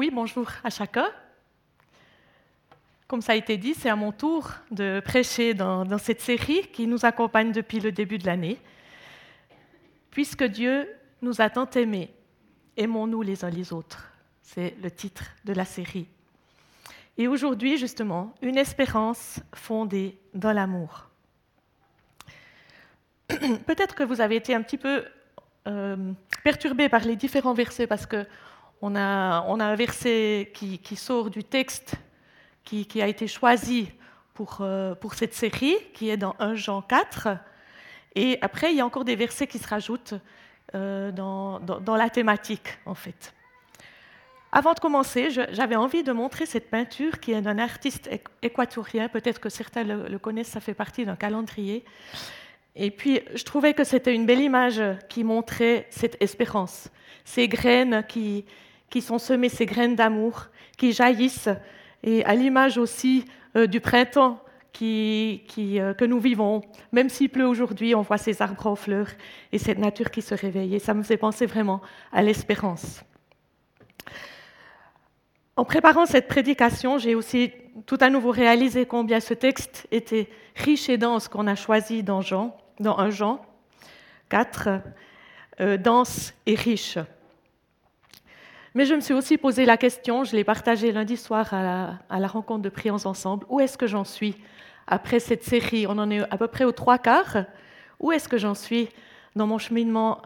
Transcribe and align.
Oui, 0.00 0.10
bonjour 0.10 0.48
à 0.64 0.70
chacun. 0.70 1.10
Comme 3.06 3.20
ça 3.20 3.32
a 3.32 3.34
été 3.34 3.58
dit, 3.58 3.74
c'est 3.74 3.90
à 3.90 3.96
mon 3.96 4.12
tour 4.12 4.50
de 4.70 5.02
prêcher 5.04 5.52
dans, 5.52 5.98
cette 5.98 6.22
série 6.22 6.62
qui 6.68 6.86
nous 6.86 7.04
accompagne 7.04 7.52
depuis 7.52 7.80
le 7.80 7.92
début 7.92 8.16
de 8.16 8.24
l'année. 8.24 8.58
Puisque 10.10 10.44
Dieu 10.44 10.88
nous 11.20 11.42
a 11.42 11.50
tant 11.50 11.68
aimés, 11.72 12.14
aimons-nous 12.78 13.20
les 13.20 13.44
uns 13.44 13.50
les 13.50 13.74
autres. 13.74 14.10
C'est 14.40 14.74
le 14.82 14.90
titre 14.90 15.24
de 15.44 15.52
la 15.52 15.66
série. 15.66 16.08
Et 17.18 17.28
aujourd'hui, 17.28 17.76
justement, 17.76 18.34
une 18.40 18.56
espérance 18.56 19.40
fondée 19.54 20.18
dans 20.32 20.54
l'amour. 20.54 21.10
Peut-être 23.66 23.94
que 23.94 24.02
vous 24.02 24.22
avez 24.22 24.36
été 24.36 24.54
un 24.54 24.62
petit 24.62 24.78
peu 24.78 25.04
euh, 25.66 26.12
perturbé 26.42 26.88
par 26.88 27.04
les 27.04 27.16
différents 27.16 27.52
versets 27.52 27.86
parce 27.86 28.06
on 28.82 28.94
a 28.96 29.64
un 29.64 29.76
verset 29.76 30.50
qui, 30.54 30.96
sort 30.96 31.30
du 31.30 31.44
texte 31.44 31.96
qui, 32.64 33.02
a 33.02 33.08
été 33.08 33.26
choisi 33.26 33.90
pour, 34.34 34.58
euh, 34.60 34.94
pour 34.94 35.14
cette 35.14 35.34
série, 35.34 35.76
qui 35.92 36.08
est 36.08 36.16
dans 36.16 36.34
1 36.38 36.54
Jean 36.54 36.82
4. 36.82 37.28
Et 38.14 38.38
après, 38.40 38.70
il 38.70 38.76
y 38.76 38.80
a 38.80 38.86
encore 38.86 39.04
des 39.04 39.16
versets 39.16 39.46
qui 39.46 39.58
se 39.58 39.68
rajoutent 39.68 40.14
euh, 40.74 41.10
dans, 41.10 41.60
dans, 41.60 41.80
dans, 41.80 41.96
la 41.96 42.10
thématique, 42.10 42.78
en 42.86 42.94
fait. 42.94 43.34
Avant 44.52 44.72
de 44.72 44.80
commencer, 44.80 45.30
j'avais 45.30 45.76
envie 45.76 46.02
de 46.02 46.12
montrer 46.12 46.46
cette 46.46 46.70
peinture 46.70 47.20
qui 47.20 47.32
est 47.32 47.40
d'un 47.40 47.58
artiste 47.58 48.10
équatorien. 48.42 49.08
Peut-être 49.08 49.40
que 49.40 49.48
certains 49.48 49.84
le, 49.84 50.08
le 50.08 50.18
connaissent, 50.18 50.48
ça 50.48 50.60
fait 50.60 50.74
partie 50.74 51.04
d'un 51.04 51.16
calendrier. 51.16 51.84
Et 52.74 52.90
puis, 52.90 53.20
je 53.34 53.44
trouvais 53.44 53.74
que 53.74 53.84
c'était 53.84 54.14
une 54.14 54.26
belle 54.26 54.40
image 54.40 54.82
qui 55.08 55.22
montrait 55.22 55.86
cette 55.90 56.20
espérance, 56.20 56.88
ces 57.24 57.46
graines 57.46 58.04
qui, 58.08 58.44
qui 58.90 59.00
sont 59.00 59.18
semées, 59.18 59.48
ces 59.48 59.66
graines 59.66 59.96
d'amour 59.96 60.46
qui 60.76 60.92
jaillissent, 60.92 61.48
et 62.02 62.24
à 62.24 62.34
l'image 62.34 62.78
aussi 62.78 63.24
euh, 63.56 63.66
du 63.66 63.80
printemps 63.80 64.42
euh, 64.82 65.94
que 65.94 66.04
nous 66.04 66.20
vivons. 66.20 66.62
Même 66.92 67.08
s'il 67.08 67.28
pleut 67.28 67.46
aujourd'hui, 67.46 67.94
on 67.94 68.02
voit 68.02 68.18
ces 68.18 68.40
arbres 68.40 68.66
en 68.66 68.76
fleurs 68.76 69.08
et 69.52 69.58
cette 69.58 69.78
nature 69.78 70.10
qui 70.10 70.22
se 70.22 70.34
réveille. 70.34 70.74
Et 70.74 70.78
ça 70.78 70.94
me 70.94 71.02
fait 71.02 71.18
penser 71.18 71.46
vraiment 71.46 71.80
à 72.12 72.22
l'espérance. 72.22 73.02
En 75.56 75.64
préparant 75.64 76.06
cette 76.06 76.28
prédication, 76.28 76.96
j'ai 76.96 77.14
aussi 77.14 77.52
tout 77.84 77.98
à 78.00 78.08
nouveau 78.08 78.30
réalisé 78.30 78.86
combien 78.86 79.20
ce 79.20 79.34
texte 79.34 79.86
était 79.90 80.28
riche 80.56 80.88
et 80.88 80.96
dense 80.96 81.28
qu'on 81.28 81.46
a 81.46 81.54
choisi 81.54 82.02
dans 82.02 82.22
Jean, 82.22 82.56
dans 82.78 82.98
1 82.98 83.10
Jean 83.10 83.44
4, 84.30 84.68
euh, 85.60 85.76
dense 85.76 86.32
et 86.46 86.54
riche. 86.54 86.96
Mais 88.74 88.84
je 88.84 88.94
me 88.94 89.00
suis 89.00 89.14
aussi 89.14 89.36
posé 89.36 89.64
la 89.64 89.76
question, 89.76 90.22
je 90.22 90.36
l'ai 90.36 90.44
partagé 90.44 90.92
lundi 90.92 91.16
soir 91.16 91.52
à 91.52 91.98
la, 92.08 92.26
rencontre 92.28 92.62
de 92.62 92.68
Prions 92.68 93.04
Ensemble, 93.04 93.44
où 93.48 93.58
est-ce 93.58 93.76
que 93.76 93.88
j'en 93.88 94.04
suis 94.04 94.36
après 94.86 95.18
cette 95.18 95.42
série? 95.42 95.88
On 95.88 95.98
en 95.98 96.08
est 96.08 96.20
à 96.20 96.38
peu 96.38 96.46
près 96.46 96.64
aux 96.64 96.72
trois 96.72 96.98
quarts. 96.98 97.46
Où 97.98 98.12
est-ce 98.12 98.28
que 98.28 98.38
j'en 98.38 98.54
suis 98.54 98.88
dans 99.34 99.48
mon 99.48 99.58
cheminement 99.58 100.22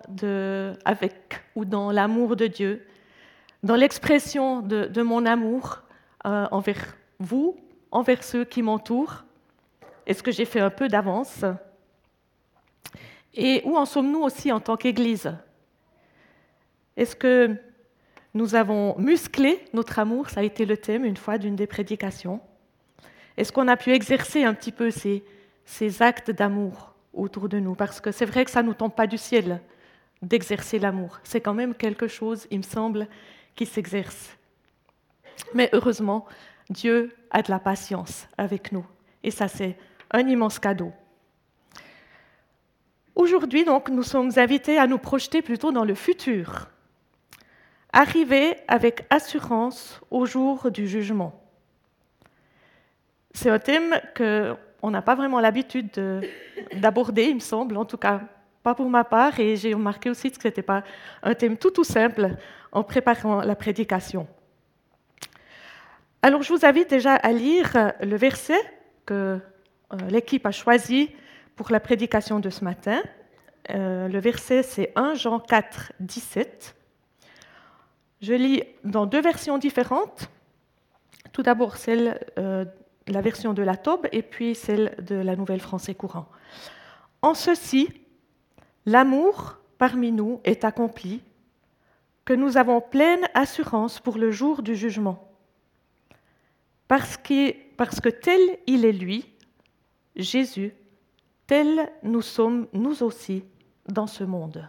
avec 0.84 1.40
ou 1.56 1.64
dans 1.64 1.90
l'amour 1.90 2.36
de 2.36 2.46
Dieu 2.46 2.86
dans 3.62 3.76
l'expression 3.76 4.60
de, 4.60 4.84
de, 4.84 5.02
mon 5.02 5.24
amour 5.24 5.80
euh, 6.26 6.46
envers 6.50 6.96
vous, 7.18 7.56
envers 7.90 8.22
ceux 8.22 8.44
qui 8.44 8.60
m'entourent? 8.60 9.24
Est-ce 10.06 10.22
que 10.22 10.30
j'ai 10.30 10.44
fait 10.44 10.60
un 10.60 10.68
peu 10.68 10.88
d'avance? 10.88 11.46
Et 13.32 13.62
où 13.64 13.78
en 13.78 13.86
sommes-nous 13.86 14.20
aussi 14.20 14.52
en 14.52 14.60
tant 14.60 14.76
qu'Église? 14.76 15.34
Est-ce 16.98 17.16
que 17.16 17.58
nous 18.34 18.56
avons 18.56 18.98
musclé 18.98 19.64
notre 19.72 19.98
amour 20.00 20.28
Ça 20.28 20.40
a 20.40 20.42
été 20.42 20.66
le 20.66 20.76
thème 20.76 21.04
une 21.04 21.16
fois 21.16 21.38
d'une 21.38 21.56
des 21.56 21.68
prédications. 21.68 22.40
Est-ce 23.36 23.52
qu'on 23.52 23.68
a 23.68 23.76
pu 23.76 23.92
exercer 23.92 24.44
un 24.44 24.54
petit 24.54 24.72
peu 24.72 24.90
ces, 24.90 25.22
actes 26.02 26.30
d'amour 26.30 26.94
autour 27.12 27.48
de 27.48 27.58
nous? 27.58 27.74
Parce 27.74 28.00
que 28.00 28.12
c'est 28.12 28.26
vrai 28.26 28.44
que 28.44 28.50
ça 28.50 28.62
ne 28.62 28.68
nous 28.68 28.74
tombe 28.74 28.94
pas 28.94 29.06
du 29.06 29.18
ciel 29.18 29.60
d'exercer 30.22 30.78
l'amour. 30.78 31.18
C'est 31.24 31.40
quand 31.40 31.54
même 31.54 31.74
quelque 31.74 32.08
chose, 32.08 32.46
il 32.50 32.58
me 32.58 32.62
semble, 32.62 33.08
qui 33.54 33.66
s'exerce. 33.66 34.36
Mais 35.52 35.68
heureusement, 35.72 36.26
Dieu 36.70 37.14
a 37.30 37.42
de 37.42 37.50
la 37.50 37.58
patience 37.58 38.26
avec 38.38 38.72
nous. 38.72 38.86
Et 39.22 39.30
ça, 39.30 39.48
c'est 39.48 39.76
un 40.10 40.26
immense 40.26 40.58
cadeau. 40.58 40.92
Aujourd'hui, 43.14 43.64
donc, 43.64 43.90
nous 43.90 44.02
sommes 44.02 44.30
invités 44.36 44.78
à 44.78 44.86
nous 44.86 44.98
projeter 44.98 45.42
plutôt 45.42 45.72
dans 45.72 45.84
le 45.84 45.94
futur. 45.94 46.68
Arriver 47.96 48.56
avec 48.66 49.06
assurance 49.08 50.00
au 50.10 50.26
jour 50.26 50.72
du 50.72 50.88
jugement. 50.88 51.40
C'est 53.32 53.50
un 53.50 53.60
thème 53.60 54.00
qu'on 54.16 54.90
n'a 54.90 55.00
pas 55.00 55.14
vraiment 55.14 55.38
l'habitude 55.38 55.88
d'aborder, 56.74 57.26
il 57.26 57.36
me 57.36 57.40
semble, 57.40 57.76
en 57.76 57.84
tout 57.84 57.96
cas 57.96 58.22
pas 58.64 58.74
pour 58.74 58.90
ma 58.90 59.04
part, 59.04 59.38
et 59.38 59.54
j'ai 59.54 59.74
remarqué 59.74 60.10
aussi 60.10 60.32
que 60.32 60.42
ce 60.42 60.48
n'était 60.48 60.60
pas 60.60 60.82
un 61.22 61.34
thème 61.34 61.56
tout 61.56 61.70
tout 61.70 61.84
simple 61.84 62.30
en 62.72 62.82
préparant 62.82 63.42
la 63.42 63.54
prédication. 63.54 64.26
Alors 66.20 66.42
je 66.42 66.52
vous 66.52 66.66
invite 66.66 66.90
déjà 66.90 67.14
à 67.14 67.30
lire 67.30 67.92
le 68.00 68.16
verset 68.16 68.58
que 69.06 69.38
euh, 69.92 69.96
l'équipe 70.08 70.44
a 70.46 70.50
choisi 70.50 71.12
pour 71.54 71.70
la 71.70 71.78
prédication 71.78 72.40
de 72.40 72.50
ce 72.50 72.64
matin. 72.64 73.00
Euh, 73.70 74.08
le 74.08 74.18
verset 74.18 74.64
c'est 74.64 74.90
1 74.96 75.14
Jean 75.14 75.38
4, 75.38 75.92
17. 76.00 76.74
Je 78.20 78.34
lis 78.34 78.62
dans 78.84 79.06
deux 79.06 79.20
versions 79.20 79.58
différentes. 79.58 80.28
Tout 81.32 81.42
d'abord 81.42 81.76
celle, 81.76 82.20
euh, 82.38 82.64
la 83.06 83.20
version 83.20 83.54
de 83.54 83.62
la 83.62 83.76
Taube 83.76 84.06
et 84.12 84.22
puis 84.22 84.54
celle 84.54 84.94
de 85.02 85.16
la 85.16 85.36
Nouvelle 85.36 85.60
Français 85.60 85.94
courant. 85.94 86.26
En 87.22 87.34
ceci, 87.34 87.88
L'amour 88.86 89.56
parmi 89.78 90.12
nous 90.12 90.40
est 90.44 90.64
accompli, 90.64 91.22
que 92.24 92.34
nous 92.34 92.56
avons 92.56 92.80
pleine 92.80 93.26
assurance 93.34 93.98
pour 94.00 94.18
le 94.18 94.30
jour 94.30 94.62
du 94.62 94.76
jugement. 94.76 95.30
Parce 96.86 97.16
que, 97.16 97.52
parce 97.76 98.00
que 98.00 98.10
tel 98.10 98.40
il 98.66 98.84
est 98.84 98.92
lui, 98.92 99.26
Jésus, 100.16 100.74
tel 101.46 101.90
nous 102.02 102.22
sommes 102.22 102.66
nous 102.72 103.02
aussi 103.02 103.44
dans 103.88 104.06
ce 104.06 104.24
monde. 104.24 104.68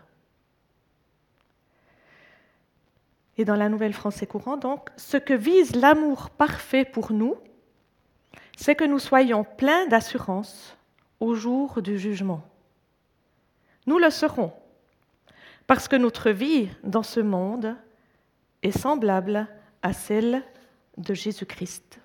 Et 3.38 3.46
dans 3.46 3.56
la 3.56 3.70
Nouvelle 3.70 3.94
Français 3.94 4.28
courant, 4.28 4.58
donc, 4.58 4.90
ce 4.96 5.18
que 5.18 5.34
vise 5.34 5.76
l'amour 5.76 6.30
parfait 6.30 6.86
pour 6.86 7.12
nous, 7.12 7.36
c'est 8.56 8.76
que 8.76 8.86
nous 8.86 9.00
soyons 9.00 9.44
pleins 9.44 9.88
d'assurance 9.88 10.78
au 11.20 11.36
jour 11.36 11.82
du 11.82 12.00
jugement. 12.00 12.42
Nous 13.88 14.00
le 14.00 14.10
serons, 14.10 14.54
parce 15.68 15.88
que 15.88 15.96
notre 15.96 16.32
vie 16.32 16.70
dans 16.84 17.04
ce 17.04 17.20
monde 17.20 17.76
est 18.64 18.78
semblable 18.78 19.48
à 19.82 19.94
celle 19.94 20.42
de 20.98 21.14
Jésus-Christ. 21.14 22.00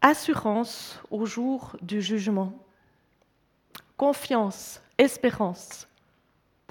Assurance 0.00 1.00
au 1.10 1.26
jour 1.26 1.76
du 1.80 2.02
jugement, 2.02 2.58
confiance, 3.96 4.82
espérance 4.98 5.86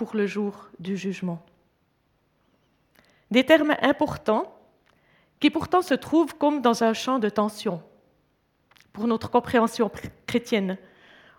pour 0.02 0.16
le 0.16 0.26
jour 0.26 0.68
du 0.80 0.98
jugement. 0.98 1.46
Des 3.30 3.46
termes 3.46 3.76
importants 3.84 4.52
qui 5.40 5.52
pourtant 5.52 5.84
se 5.84 5.94
trouvent 5.94 6.36
comme 6.36 6.64
dans 6.64 6.84
un 6.84 6.94
champ 6.94 7.20
de 7.20 7.30
tension 7.30 7.84
pour 8.94 9.06
notre 9.06 9.30
compréhension 9.30 9.92
chrétienne. 10.26 10.80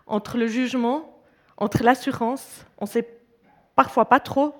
Entre 0.07 0.37
le 0.37 0.47
jugement, 0.47 1.21
entre 1.57 1.83
l'assurance, 1.83 2.65
on 2.77 2.85
ne 2.85 2.89
sait 2.89 3.19
parfois 3.75 4.05
pas 4.05 4.21
trop 4.21 4.55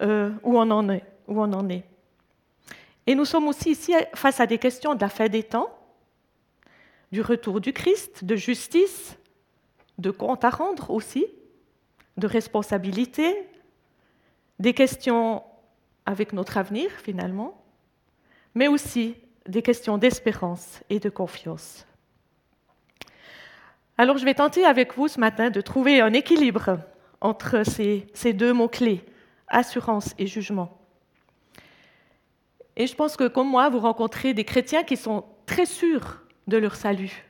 euh, 0.00 0.30
où, 0.44 0.56
on 0.56 0.70
en 0.70 0.88
est, 0.88 1.02
où 1.26 1.42
on 1.42 1.52
en 1.54 1.68
est. 1.68 1.82
Et 3.08 3.16
nous 3.16 3.24
sommes 3.24 3.48
aussi 3.48 3.72
ici 3.72 3.94
face 4.14 4.38
à 4.38 4.46
des 4.46 4.58
questions 4.58 4.94
de 4.94 5.00
la 5.00 5.08
fin 5.08 5.26
des 5.26 5.42
temps, 5.42 5.76
du 7.10 7.20
retour 7.20 7.60
du 7.60 7.72
Christ, 7.72 8.24
de 8.24 8.36
justice, 8.36 9.18
de 9.98 10.12
compte 10.12 10.44
à 10.44 10.50
rendre 10.50 10.92
aussi, 10.92 11.26
de 12.16 12.26
responsabilité, 12.26 13.34
des 14.58 14.74
questions 14.74 15.42
avec 16.06 16.32
notre 16.32 16.58
avenir 16.58 16.90
finalement, 16.90 17.60
mais 18.54 18.68
aussi 18.68 19.16
des 19.46 19.62
questions 19.62 19.98
d'espérance 19.98 20.80
et 20.90 21.00
de 21.00 21.10
confiance. 21.10 21.86
Alors 23.98 24.18
je 24.18 24.24
vais 24.24 24.34
tenter 24.34 24.64
avec 24.64 24.96
vous 24.96 25.08
ce 25.08 25.20
matin 25.20 25.50
de 25.50 25.60
trouver 25.60 26.00
un 26.00 26.12
équilibre 26.12 26.78
entre 27.20 27.64
ces, 27.64 28.06
ces 28.12 28.32
deux 28.32 28.52
mots-clés, 28.52 29.04
assurance 29.48 30.14
et 30.18 30.26
jugement. 30.26 30.78
Et 32.76 32.86
je 32.86 32.94
pense 32.94 33.16
que 33.16 33.28
comme 33.28 33.48
moi, 33.48 33.68
vous 33.68 33.78
rencontrez 33.78 34.34
des 34.34 34.44
chrétiens 34.44 34.82
qui 34.82 34.96
sont 34.96 35.24
très 35.46 35.66
sûrs 35.66 36.20
de 36.48 36.56
leur 36.56 36.74
salut, 36.74 37.24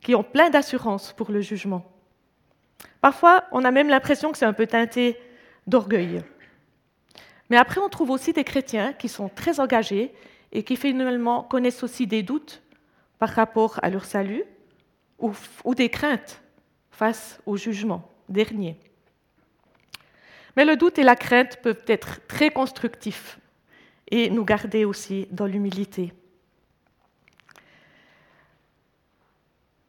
qui 0.00 0.14
ont 0.14 0.24
plein 0.24 0.50
d'assurance 0.50 1.12
pour 1.12 1.30
le 1.30 1.40
jugement. 1.40 1.84
Parfois, 3.00 3.44
on 3.52 3.64
a 3.64 3.70
même 3.70 3.88
l'impression 3.88 4.32
que 4.32 4.38
c'est 4.38 4.46
un 4.46 4.52
peu 4.52 4.66
teinté 4.66 5.18
d'orgueil. 5.66 6.22
Mais 7.50 7.56
après, 7.56 7.80
on 7.80 7.88
trouve 7.88 8.10
aussi 8.10 8.32
des 8.32 8.44
chrétiens 8.44 8.92
qui 8.92 9.08
sont 9.08 9.28
très 9.28 9.60
engagés 9.60 10.14
et 10.52 10.62
qui 10.62 10.76
finalement 10.76 11.42
connaissent 11.42 11.82
aussi 11.82 12.06
des 12.06 12.22
doutes 12.22 12.62
par 13.18 13.28
rapport 13.28 13.78
à 13.82 13.90
leur 13.90 14.04
salut 14.04 14.44
ou, 15.18 15.74
des 15.74 15.88
craintes 15.88 16.42
face 16.90 17.40
au 17.46 17.56
jugement 17.56 18.08
dernier. 18.28 18.78
Mais 20.56 20.64
le 20.64 20.76
doute 20.76 20.98
et 20.98 21.02
la 21.02 21.16
crainte 21.16 21.60
peuvent 21.62 21.84
être 21.86 22.26
très 22.26 22.50
constructifs 22.50 23.38
et 24.10 24.30
nous 24.30 24.44
garder 24.44 24.84
aussi 24.84 25.26
dans 25.30 25.46
l'humilité. 25.46 26.12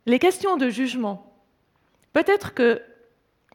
Les 0.06 0.20
questions 0.20 0.58
de 0.58 0.70
jugement. 0.70 1.35
Peut-être 2.16 2.54
que 2.54 2.82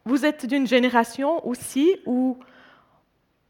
vous 0.05 0.27
êtes 0.27 0.45
d'une 0.45 0.67
génération 0.67 1.47
aussi 1.49 1.97
où 2.05 2.37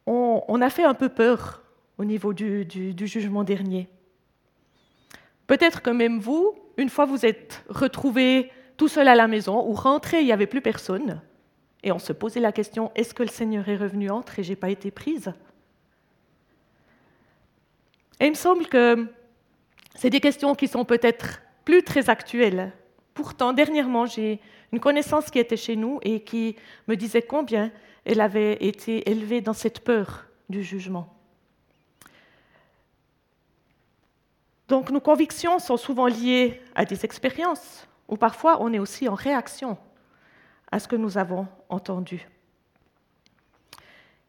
on, 0.06 0.62
a 0.62 0.70
fait 0.70 0.84
un 0.84 0.94
peu 0.94 1.08
peur 1.08 1.64
au 1.98 2.04
niveau 2.04 2.32
du, 2.32 2.64
jugement 2.96 3.42
dernier. 3.42 3.88
Peut-être 5.48 5.82
que 5.82 5.90
même 5.90 6.20
vous, 6.20 6.54
une 6.76 6.88
fois 6.88 7.06
vous 7.06 7.26
êtes 7.26 7.64
retrouvé 7.68 8.52
tout 8.76 8.86
seul 8.86 9.08
à 9.08 9.16
la 9.16 9.26
maison 9.26 9.68
ou 9.68 9.72
rentré, 9.72 10.20
il 10.20 10.26
n'y 10.26 10.32
avait 10.32 10.46
plus 10.46 10.60
personne, 10.60 11.20
et 11.82 11.90
on 11.90 11.98
se 11.98 12.12
posait 12.12 12.38
la 12.38 12.52
question, 12.52 12.92
est-ce 12.94 13.12
que 13.12 13.24
le 13.24 13.30
Seigneur 13.30 13.68
est 13.68 13.76
revenu 13.76 14.10
entre 14.10 14.38
et 14.38 14.44
j'ai 14.44 14.54
pas 14.54 14.70
été 14.70 14.92
prise? 14.92 15.34
Et 18.20 18.26
il 18.26 18.30
me 18.30 18.36
semble 18.36 18.68
que 18.68 19.08
c'est 19.96 20.10
des 20.10 20.20
questions 20.20 20.54
qui 20.54 20.68
sont 20.68 20.84
peut-être 20.84 21.42
plus 21.64 21.82
très 21.82 22.08
actuelles. 22.10 22.72
Pourtant, 23.20 23.52
dernièrement, 23.52 24.06
j'ai 24.06 24.40
une 24.72 24.80
connaissance 24.80 25.30
qui 25.30 25.38
était 25.38 25.58
chez 25.58 25.76
nous 25.76 26.00
et 26.00 26.20
qui 26.20 26.56
me 26.88 26.96
disait 26.96 27.20
combien 27.20 27.70
elle 28.06 28.22
avait 28.22 28.54
été 28.64 29.10
élevée 29.10 29.42
dans 29.42 29.52
cette 29.52 29.80
peur 29.80 30.24
du 30.48 30.62
jugement. 30.62 31.06
Donc 34.68 34.88
nos 34.90 35.02
convictions 35.02 35.58
sont 35.58 35.76
souvent 35.76 36.06
liées 36.06 36.62
à 36.74 36.86
des 36.86 37.04
expériences, 37.04 37.86
ou 38.08 38.16
parfois 38.16 38.56
on 38.62 38.72
est 38.72 38.78
aussi 38.78 39.06
en 39.06 39.14
réaction 39.14 39.76
à 40.72 40.78
ce 40.78 40.88
que 40.88 40.96
nous 40.96 41.18
avons 41.18 41.46
entendu. 41.68 42.26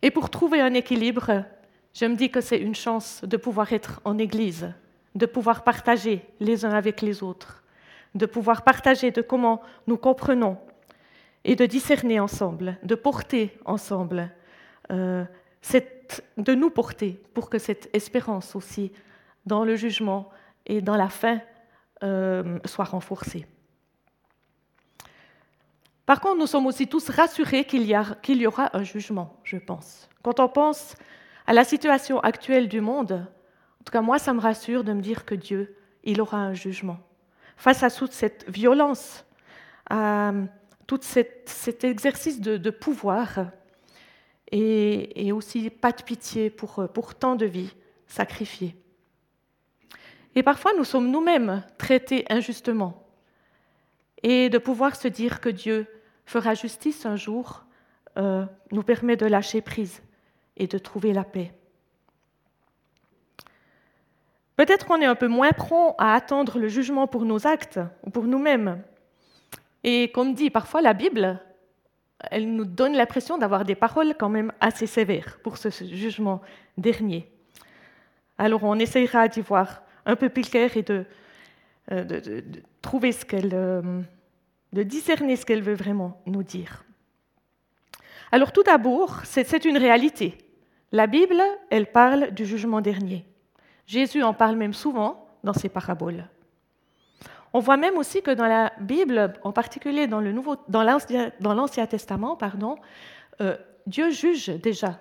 Et 0.02 0.12
pour 0.12 0.30
trouver 0.30 0.60
un 0.60 0.74
équilibre, 0.74 1.46
je 1.94 2.04
me 2.04 2.18
dis 2.18 2.30
que 2.30 2.42
c'est 2.42 2.60
une 2.60 2.76
chance 2.76 3.22
de 3.24 3.38
pouvoir 3.38 3.72
être 3.72 4.02
en 4.04 4.18
Église, 4.18 4.74
de 5.16 5.26
pouvoir 5.26 5.64
partager 5.64 6.26
les 6.42 6.66
uns 6.66 6.74
avec 6.74 7.02
les 7.02 7.24
autres, 7.24 7.61
de 8.16 8.26
pouvoir 8.26 8.64
partager 8.64 9.12
de 9.12 9.22
comment 9.22 9.62
nous 9.88 9.98
comprenons 9.98 10.58
et 11.44 11.56
de 11.56 11.66
discerner 11.66 12.20
ensemble, 12.20 12.78
de 12.84 12.96
porter 12.96 13.58
ensemble, 13.66 14.30
euh, 14.92 15.24
de 16.38 16.54
nous 16.54 16.70
porter 16.70 17.22
pour 17.34 17.50
que 17.50 17.58
cette 17.58 17.90
espérance 17.96 18.56
aussi 18.56 18.92
dans 19.46 19.64
le 19.64 19.76
jugement 19.76 20.30
et 20.66 20.82
dans 20.82 20.96
la 20.96 21.10
fin 21.10 21.42
euh, 22.04 22.60
soit 22.66 22.86
renforcée. 22.86 23.46
Par 26.06 26.20
contre, 26.20 26.40
nous 26.40 26.48
sommes 26.48 26.66
aussi 26.66 26.88
tous 26.88 27.10
rassurés 27.10 27.64
qu'il 27.64 27.84
y, 27.84 27.94
y, 27.94 28.48
aura 28.48 28.76
un 28.76 28.84
jugement, 28.84 29.38
je 29.44 29.58
pense. 29.58 30.10
Quand 30.24 30.40
on 30.40 30.50
pense 30.50 30.96
à 31.48 31.54
la 31.54 31.64
situation 31.64 32.20
actuelle 32.20 32.68
du 32.68 32.82
monde, 32.82 33.26
en 33.80 33.84
tout 33.84 33.92
cas 33.92 34.02
moi, 34.02 34.20
ça 34.20 34.34
me 34.34 34.42
rassure 34.42 34.84
de 34.84 34.94
me 34.94 35.02
dire 35.02 35.26
que 35.26 35.36
Dieu, 35.36 35.76
il 36.04 36.20
aura 36.20 36.38
un 36.38 36.54
jugement. 36.54 37.00
Face 37.58 37.84
à 37.84 37.90
toute 37.90 38.14
cette 38.14 38.50
violence, 38.50 39.26
à 39.90 40.34
tout 40.88 41.00
cet 41.02 41.84
exercice 41.84 42.42
de, 42.42 42.70
pouvoir, 42.70 43.52
et, 44.52 45.32
aussi 45.32 45.70
pas 45.70 45.92
de 45.92 46.02
pitié 46.04 46.50
pour, 46.50 46.88
pour 46.94 47.16
tant 47.16 47.36
de 47.36 47.46
vies 47.46 47.74
sacrifiées. 48.08 48.76
Et 50.36 50.44
parfois, 50.44 50.74
nous 50.78 50.84
sommes 50.84 51.12
nous-mêmes 51.12 51.64
traités 51.78 52.26
injustement. 52.30 53.06
Et 54.24 54.50
de 54.50 54.58
pouvoir 54.58 54.96
se 54.96 55.08
dire 55.08 55.42
que 55.42 55.50
Dieu 55.50 55.88
fera 56.26 56.54
justice 56.54 57.06
un 57.06 57.16
jour 57.16 57.66
euh, 58.18 58.46
nous 58.72 58.84
permet 58.84 59.16
de 59.16 59.26
lâcher 59.26 59.62
prise 59.62 60.02
et 60.58 60.68
de 60.68 60.78
trouver 60.78 61.14
la 61.14 61.24
paix. 61.24 61.54
Peut-être 64.62 64.86
qu'on 64.86 65.02
est 65.02 65.06
un 65.06 65.16
peu 65.16 65.28
moins 65.28 65.54
prompt 65.54 65.96
à 65.98 66.14
attendre 66.14 66.60
le 66.60 66.68
jugement 66.68 67.08
pour 67.08 67.26
nos 67.26 67.48
actes 67.48 67.80
ou 68.04 68.12
pour 68.12 68.26
nous-mêmes. 68.26 68.84
Et 69.84 70.12
comme 70.12 70.36
dit 70.36 70.52
parfois 70.52 70.84
la 70.84 70.94
Bible, 70.94 71.40
elle 72.30 72.54
nous 72.54 72.66
donne 72.66 72.94
l'impression 72.94 73.40
d'avoir 73.40 73.66
des 73.66 73.74
paroles 73.74 74.14
quand 74.20 74.30
même 74.30 74.54
assez 74.60 74.86
sévères 74.86 75.40
pour 75.42 75.58
ce 75.58 75.70
jugement 75.72 76.42
dernier. 76.78 77.28
Alors 78.38 78.64
on 78.64 78.78
essayera 78.78 79.28
d'y 79.28 79.42
voir 79.42 79.82
un 80.06 80.16
peu 80.16 80.30
plus 80.30 80.48
clair 80.48 80.78
et 80.78 80.84
de, 80.84 81.06
euh, 81.92 82.42
trouver 82.84 83.14
ce 83.14 83.26
qu'elle... 83.26 83.56
Euh, 83.56 83.82
de 84.74 84.84
discerner 84.84 85.38
ce 85.38 85.46
qu'elle 85.48 85.64
veut 85.64 85.74
vraiment 85.74 86.22
nous 86.28 86.44
dire. 86.44 86.86
Alors 88.32 88.52
tout 88.52 88.62
d'abord, 88.62 89.22
c'est 89.24 89.66
une 89.66 89.80
réalité. 89.80 90.38
La 90.92 91.08
Bible, 91.08 91.42
elle 91.72 91.88
parle 91.88 92.30
du 92.30 92.46
jugement 92.46 92.82
dernier. 92.82 93.26
Jésus 93.92 94.24
en 94.24 94.34
parle 94.34 94.56
même 94.56 94.74
souvent 94.74 95.28
dans 95.44 95.52
ses 95.52 95.68
paraboles. 95.68 96.26
On 97.52 97.60
voit 97.60 97.76
même 97.76 97.98
aussi 97.98 98.22
que 98.22 98.32
dans 98.32 98.46
la 98.48 98.72
Bible, 98.80 99.34
en 99.44 99.52
particulier 99.52 100.08
dans 100.08 100.22
l'Ancien 101.54 101.88
Testament, 101.88 102.38
pardon, 102.38 102.78
euh, 103.42 103.58
Dieu 103.86 104.10
juge 104.12 104.48
déjà. 104.48 104.98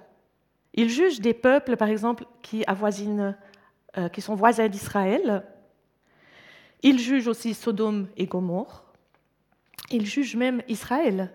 Il 0.75 0.89
juge 0.89 1.21
des 1.21 1.35
peuples, 1.35 1.77
par 1.77 1.89
exemple, 1.89 2.25
qui, 2.43 2.65
avoisinent, 2.67 3.37
euh, 3.97 4.09
qui 4.09 4.21
sont 4.21 4.35
voisins 4.35 4.67
d'Israël. 4.67 5.45
Il 6.83 6.99
juge 6.99 7.29
aussi 7.29 7.55
Sodome 7.55 8.09
et 8.17 8.27
Gomorre. 8.27 8.93
Il 9.93 10.05
juge 10.05 10.35
même 10.35 10.63
Israël 10.67 11.33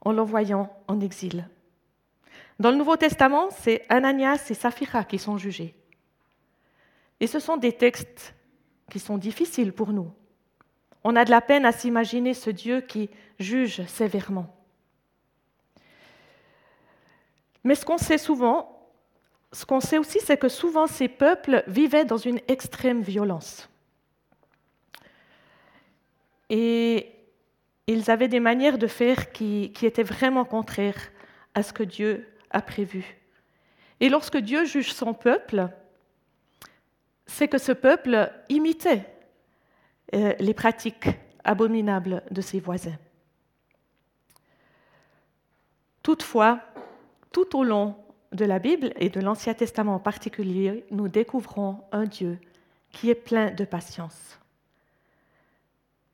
en 0.00 0.12
l'envoyant 0.12 0.72
en 0.86 1.00
exil. 1.00 1.48
Dans 2.60 2.70
le 2.70 2.76
Nouveau 2.76 2.96
Testament, 2.96 3.48
c'est 3.50 3.84
Ananias 3.88 4.46
et 4.50 4.54
Saphira 4.54 5.02
qui 5.02 5.18
sont 5.18 5.38
jugés. 5.38 5.74
Et 7.20 7.26
ce 7.26 7.38
sont 7.38 7.56
des 7.56 7.72
textes 7.72 8.34
qui 8.90 8.98
sont 8.98 9.18
difficiles 9.18 9.72
pour 9.72 9.92
nous. 9.92 10.10
On 11.04 11.16
a 11.16 11.24
de 11.24 11.30
la 11.30 11.40
peine 11.40 11.64
à 11.64 11.72
s'imaginer 11.72 12.34
ce 12.34 12.50
Dieu 12.50 12.80
qui 12.80 13.10
juge 13.38 13.84
sévèrement. 13.86 14.54
Mais 17.64 17.74
ce 17.74 17.84
qu'on 17.84 17.98
sait 17.98 18.18
souvent, 18.18 18.78
ce 19.52 19.64
qu'on 19.64 19.80
sait 19.80 19.98
aussi, 19.98 20.20
c'est 20.20 20.36
que 20.36 20.48
souvent 20.48 20.86
ces 20.86 21.08
peuples 21.08 21.64
vivaient 21.66 22.04
dans 22.04 22.16
une 22.16 22.40
extrême 22.48 23.02
violence. 23.02 23.68
Et 26.50 27.12
ils 27.86 28.10
avaient 28.10 28.28
des 28.28 28.40
manières 28.40 28.78
de 28.78 28.86
faire 28.86 29.32
qui, 29.32 29.72
étaient 29.82 30.02
vraiment 30.02 30.44
contraires 30.44 31.10
à 31.54 31.62
ce 31.62 31.72
que 31.72 31.82
Dieu 31.82 32.26
a 32.50 32.60
prévu. 32.60 33.16
Et 34.00 34.08
lorsque 34.08 34.36
Dieu 34.36 34.64
juge 34.64 34.92
son 34.92 35.14
peuple, 35.14 35.68
c'est 37.28 37.46
que 37.46 37.58
ce 37.58 37.72
peuple 37.72 38.32
imitait 38.48 39.06
euh, 40.14 40.34
les 40.40 40.54
pratiques 40.54 41.08
abominables 41.44 42.24
de 42.30 42.40
ses 42.40 42.58
voisins. 42.58 42.98
Toutefois, 46.02 46.60
tout 47.30 47.56
au 47.56 47.62
long 47.62 47.96
de 48.32 48.44
la 48.44 48.58
Bible 48.58 48.92
et 48.96 49.10
de 49.10 49.20
l'Ancien 49.20 49.54
Testament 49.54 49.96
en 49.96 50.00
particulier, 50.00 50.84
nous 50.90 51.08
découvrons 51.08 51.84
un 51.92 52.06
Dieu 52.06 52.38
qui 52.90 53.10
est 53.10 53.14
plein 53.14 53.50
de 53.50 53.64
patience. 53.64 54.38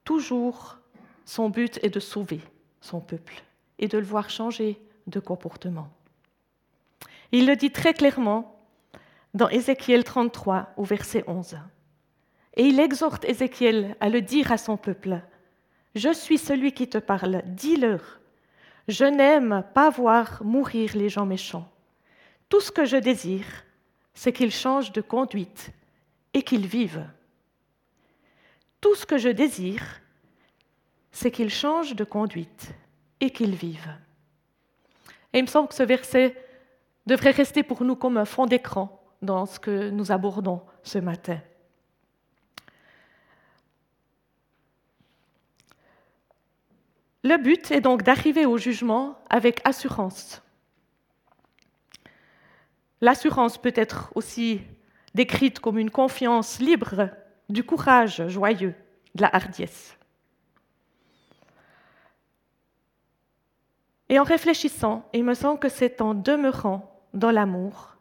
Toujours 0.05 0.79
son 1.25 1.49
but 1.49 1.79
est 1.83 1.95
de 1.95 2.01
sauver 2.01 2.41
son 2.81 3.01
peuple 3.01 3.43
et 3.79 3.89
de 3.89 3.99
le 3.99 4.05
voir 4.05 4.29
changer 4.31 4.81
de 5.07 5.21
comportement. 5.21 5.89
Il 7.33 7.47
le 7.47 7.57
dit 7.57 7.71
très 7.71 7.95
clairement 7.95 8.54
dans 9.35 9.49
Ézéchiel 9.49 10.05
33 10.05 10.73
au 10.77 10.85
verset 10.85 11.25
11. 11.27 11.59
Et 12.57 12.65
il 12.65 12.79
exhorte 12.79 13.25
Ézéchiel 13.25 13.97
à 14.01 14.09
le 14.09 14.23
dire 14.23 14.53
à 14.53 14.59
son 14.59 14.77
peuple. 14.77 15.21
Je 15.97 16.13
suis 16.13 16.39
celui 16.39 16.73
qui 16.73 16.89
te 16.89 16.99
parle, 16.99 17.43
dis-leur. 17.47 18.21
Je 18.87 19.05
n'aime 19.05 19.65
pas 19.75 19.91
voir 19.91 20.43
mourir 20.45 20.93
les 20.95 21.09
gens 21.09 21.27
méchants. 21.27 21.69
Tout 22.49 22.61
ce 22.61 22.71
que 22.71 22.85
je 22.85 22.97
désire, 22.97 23.47
c'est 24.13 24.33
qu'ils 24.33 24.53
changent 24.53 24.93
de 24.93 25.01
conduite 25.01 25.73
et 26.33 26.43
qu'ils 26.43 26.67
vivent. 26.67 27.07
Tout 28.81 28.95
ce 28.95 29.07
que 29.07 29.19
je 29.19 29.31
désire, 29.31 30.01
c'est 31.11 31.31
qu'ils 31.31 31.51
changent 31.51 31.97
de 31.97 32.05
conduite 32.05 32.71
et 33.21 33.31
qu'ils 33.31 33.55
vivent. 33.55 33.97
Et 35.33 35.39
il 35.39 35.43
me 35.43 35.49
semble 35.49 35.69
que 35.69 35.75
ce 35.75 35.83
verset 35.83 36.37
devrait 37.07 37.33
rester 37.33 37.65
pour 37.65 37.83
nous 37.83 37.97
comme 37.97 38.17
un 38.17 38.25
fond 38.25 38.47
d'écran 38.47 39.04
dans 39.25 39.47
ce 39.47 39.59
que 39.59 39.91
nous 39.91 40.13
abordons 40.13 40.63
ce 40.83 40.99
matin. 40.99 41.41
Le 47.23 47.39
but 47.39 47.71
est 47.71 47.81
donc 47.81 48.03
d'arriver 48.03 48.45
au 48.45 48.59
jugement 48.59 49.19
avec 49.31 49.61
assurance. 49.65 50.43
L'assurance 53.01 53.57
peut 53.57 53.73
être 53.75 54.13
aussi 54.15 54.61
décrite 55.15 55.59
comme 55.59 55.79
une 55.79 55.91
confiance 55.91 56.59
libre, 56.59 57.09
du 57.49 57.65
courage 57.65 58.29
joyeux, 58.29 58.75
de 59.15 59.23
la 59.23 59.35
hardiesse. 59.35 59.97
Et 64.09 64.19
en 64.19 64.25
réfléchissant, 64.25 65.09
il 65.15 65.25
me 65.25 65.35
semble 65.35 65.59
que 65.59 65.69
c'est 65.69 66.01
en 66.01 66.15
demeurant 66.15 67.01
dans 67.15 67.31
l'amour 67.31 67.94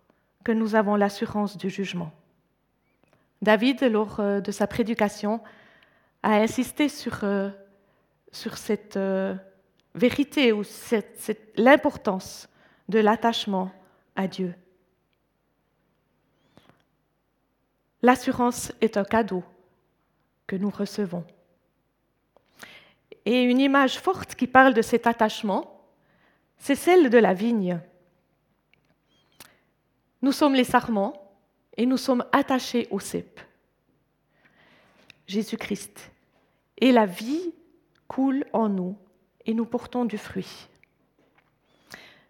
que 0.44 0.52
nous 0.52 0.76
avons 0.76 0.96
l'assurance 0.96 1.58
du 1.58 1.70
jugement. 1.70 2.12
David, 3.42 3.84
lors 3.84 4.20
euh, 4.20 4.40
de 4.40 4.52
sa 4.52 4.68
prédication, 4.68 5.42
a 6.22 6.36
insisté 6.36 6.88
sur, 6.88 7.24
euh, 7.24 7.50
cette 8.32 8.98
euh, 8.98 9.36
vérité 9.96 10.54
ou 10.54 10.64
l'importance 11.58 12.50
de 12.90 13.00
l'attachement 13.00 13.72
à 14.16 14.28
Dieu. 14.28 14.56
L'assurance 18.02 18.72
est 18.82 18.98
un 18.98 19.04
cadeau 19.04 19.44
que 20.48 20.56
nous 20.56 20.70
recevons. 20.70 21.26
Et 23.26 23.44
une 23.44 23.60
image 23.60 24.00
forte 24.00 24.36
qui 24.36 24.48
parle 24.48 24.74
de 24.74 24.82
cet 24.82 25.08
attachement, 25.08 25.82
c'est 26.58 26.76
celle 26.76 27.10
de 27.10 27.18
la 27.18 27.34
vigne. 27.34 27.80
Nous 30.24 30.32
sommes 30.32 30.56
les 30.56 30.64
sarments 30.64 31.14
et 31.76 31.86
nous 31.86 31.98
sommes 31.98 32.24
attachés 32.32 32.88
au 32.92 33.00
cep. 33.00 33.42
Jésus-Christ. 35.28 36.12
Et 36.78 36.94
la 36.94 37.06
vie 37.06 37.54
coule 38.08 38.46
en 38.54 38.70
nous 38.70 38.98
et 39.46 39.54
nous 39.54 39.66
portons 39.66 40.06
du 40.06 40.18
fruit. 40.18 40.70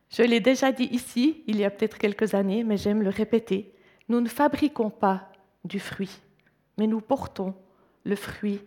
Je 0.09 0.23
l'ai 0.23 0.39
déjà 0.39 0.71
dit 0.71 0.85
ici, 0.85 1.43
il 1.45 1.57
y 1.57 1.65
a 1.65 1.69
peut-être 1.69 1.99
quelques 1.99 2.33
années, 2.33 2.63
mais 2.63 2.77
j'aime 2.77 3.03
le 3.03 3.11
répéter. 3.11 3.75
Nous 4.09 4.21
ne 4.21 4.27
fabriquons 4.27 4.89
pas 4.89 5.31
du 5.63 5.79
fruit, 5.79 6.19
mais 6.79 6.87
nous 6.87 6.99
portons 6.99 7.53
le 8.05 8.15
fruit 8.15 8.61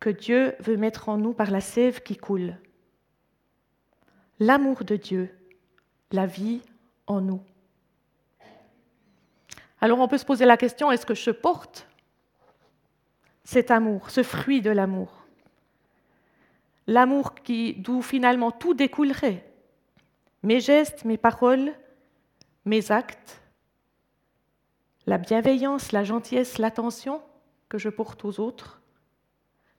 que 0.00 0.10
Dieu 0.10 0.56
veut 0.58 0.76
mettre 0.76 1.08
en 1.08 1.16
nous 1.16 1.32
par 1.32 1.52
la 1.52 1.60
sève 1.60 2.02
qui 2.02 2.16
coule. 2.16 2.56
L'amour 4.40 4.82
de 4.82 4.96
Dieu, 4.96 5.30
la 6.10 6.26
vie 6.26 6.60
en 7.06 7.20
nous. 7.20 7.40
Alors 9.80 10.00
on 10.00 10.08
peut 10.08 10.18
se 10.18 10.24
poser 10.24 10.44
la 10.44 10.56
question, 10.56 10.90
est-ce 10.90 11.06
que 11.06 11.14
je 11.14 11.30
porte 11.30 11.86
cet 13.44 13.70
amour, 13.70 14.10
ce 14.10 14.22
fruit 14.22 14.60
de 14.60 14.70
l'amour? 14.70 15.24
L'amour 16.86 17.34
qui, 17.34 17.74
d'où 17.74 18.00
finalement 18.00 18.50
tout 18.50 18.74
découlerait. 18.74 19.44
Mes 20.42 20.60
gestes, 20.60 21.04
mes 21.04 21.18
paroles, 21.18 21.72
mes 22.64 22.90
actes, 22.90 23.40
la 25.06 25.18
bienveillance, 25.18 25.92
la 25.92 26.04
gentillesse, 26.04 26.58
l'attention 26.58 27.22
que 27.68 27.78
je 27.78 27.88
porte 27.88 28.24
aux 28.24 28.40
autres, 28.40 28.80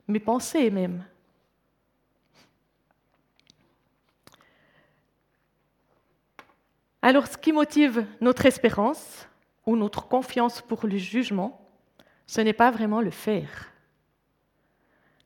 mes 0.07 0.19
pensées 0.19 0.69
même. 0.69 1.03
Alors 7.01 7.27
ce 7.27 7.37
qui 7.37 7.51
motive 7.51 8.05
notre 8.21 8.45
espérance 8.45 9.27
ou 9.67 9.75
notre 9.75 10.07
confiance 10.07 10.61
pour 10.61 10.87
le 10.87 10.97
jugement, 10.97 11.69
ce 12.25 12.41
n'est 12.41 12.53
pas 12.53 12.71
vraiment 12.71 13.01
le 13.01 13.11
faire. 13.11 13.71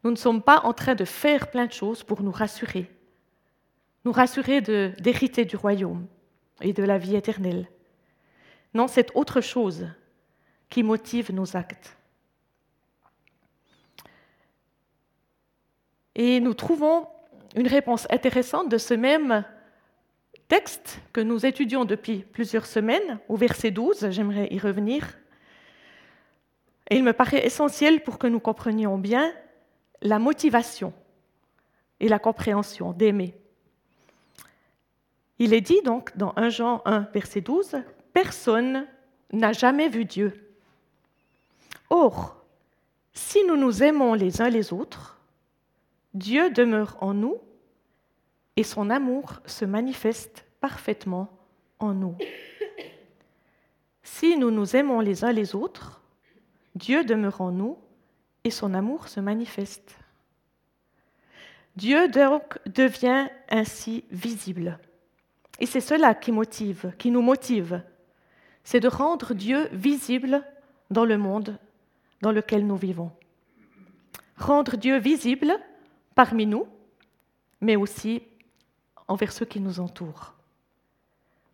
Nous 0.04 0.12
ne 0.12 0.16
sommes 0.16 0.42
pas 0.42 0.62
en 0.64 0.74
train 0.74 0.96
de 0.96 1.06
faire 1.06 1.52
plein 1.52 1.68
de 1.68 1.72
choses 1.72 2.04
pour 2.04 2.24
nous 2.24 2.32
rassurer, 2.32 2.90
nous 4.04 4.12
rassurer 4.12 4.60
d'hériter 4.60 5.46
du 5.46 5.56
royaume 5.56 6.08
et 6.60 6.74
de 6.74 6.84
la 6.84 6.98
vie 6.98 7.16
éternelle. 7.16 7.70
Non, 8.74 8.88
c'est 8.88 9.16
autre 9.16 9.42
chose 9.42 9.88
qui 10.70 10.82
motive 10.82 11.32
nos 11.32 11.56
actes. 11.56 11.96
Et 16.16 16.40
nous 16.40 16.56
trouvons 16.56 17.08
une 17.56 17.68
réponse 17.68 18.08
intéressante 18.10 18.70
de 18.70 18.78
ce 18.80 18.96
même 18.96 19.46
texte 20.52 21.00
que 21.14 21.22
nous 21.22 21.46
étudions 21.46 21.86
depuis 21.86 22.26
plusieurs 22.34 22.66
semaines, 22.66 23.20
au 23.30 23.38
verset 23.38 23.72
12, 23.72 24.10
j'aimerais 24.10 24.50
y 24.52 24.60
revenir. 24.60 25.18
Et 26.90 26.98
il 26.98 27.06
me 27.06 27.14
paraît 27.14 27.46
essentiel 27.46 28.04
pour 28.04 28.20
que 28.20 28.28
nous 28.28 28.42
comprenions 28.42 28.98
bien 28.98 29.32
la 30.02 30.20
motivation 30.20 30.92
et 32.02 32.10
la 32.10 32.20
compréhension 32.20 32.92
d'aimer. 32.92 33.34
Il 35.40 35.54
est 35.54 35.62
dit 35.62 35.82
donc 35.86 36.18
dans 36.18 36.34
1 36.36 36.50
Jean 36.50 36.82
1, 36.84 37.08
verset 37.14 37.40
12, 37.40 37.78
Personne 38.12 38.86
n'a 39.32 39.54
jamais 39.54 39.88
vu 39.88 40.04
Dieu. 40.04 40.54
Or, 41.90 42.44
si 43.14 43.42
nous 43.46 43.56
nous 43.56 43.84
aimons 43.84 44.16
les 44.16 44.42
uns 44.42 44.50
les 44.50 44.74
autres, 44.74 45.18
Dieu 46.14 46.50
demeure 46.50 46.98
en 47.00 47.14
nous 47.14 47.38
et 48.62 48.64
son 48.64 48.92
amour 48.92 49.42
se 49.48 49.66
manifeste 49.66 50.46
parfaitement 50.60 51.36
en 51.80 51.96
nous. 51.96 52.16
Si 54.04 54.38
nous 54.38 54.52
nous 54.52 54.76
aimons 54.76 55.00
les 55.00 55.24
uns 55.24 55.32
les 55.32 55.56
autres, 55.56 56.00
Dieu 56.76 57.04
demeure 57.04 57.42
en 57.42 57.52
nous 57.52 57.80
et 58.44 58.52
son 58.52 58.76
amour 58.76 59.08
se 59.08 59.20
manifeste. 59.20 59.98
Dieu 61.76 62.08
donc 62.08 62.60
devient 62.68 63.30
ainsi 63.50 64.04
visible. 64.12 64.78
Et 65.60 65.66
c'est 65.66 65.82
cela 65.82 66.14
qui 66.14 66.32
motive, 66.32 66.94
qui 67.00 67.10
nous 67.10 67.24
motive 67.24 67.82
c'est 68.64 68.80
de 68.80 68.90
rendre 68.90 69.34
Dieu 69.34 69.70
visible 69.72 70.44
dans 70.92 71.06
le 71.06 71.18
monde 71.18 71.58
dans 72.22 72.32
lequel 72.32 72.68
nous 72.68 72.78
vivons. 72.78 73.12
Rendre 74.38 74.78
Dieu 74.78 75.00
visible 75.00 75.52
parmi 76.14 76.46
nous, 76.46 76.68
mais 77.60 77.76
aussi 77.76 78.22
envers 79.12 79.32
ceux 79.32 79.46
qui 79.46 79.60
nous 79.60 79.80
entourent. 79.80 80.34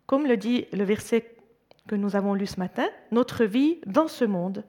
Comme 0.06 0.26
le 0.26 0.36
dit 0.36 0.66
le 0.72 0.84
verset 0.84 1.34
que 1.88 1.96
nous 1.96 2.16
avons 2.16 2.34
lu 2.34 2.46
ce 2.46 2.58
matin, 2.58 2.88
notre 3.10 3.44
vie 3.44 3.80
dans 3.84 4.08
ce 4.08 4.24
monde 4.24 4.64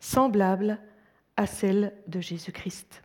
semblable 0.00 0.78
à 1.36 1.46
celle 1.46 1.92
de 2.06 2.20
Jésus-Christ. 2.20 3.02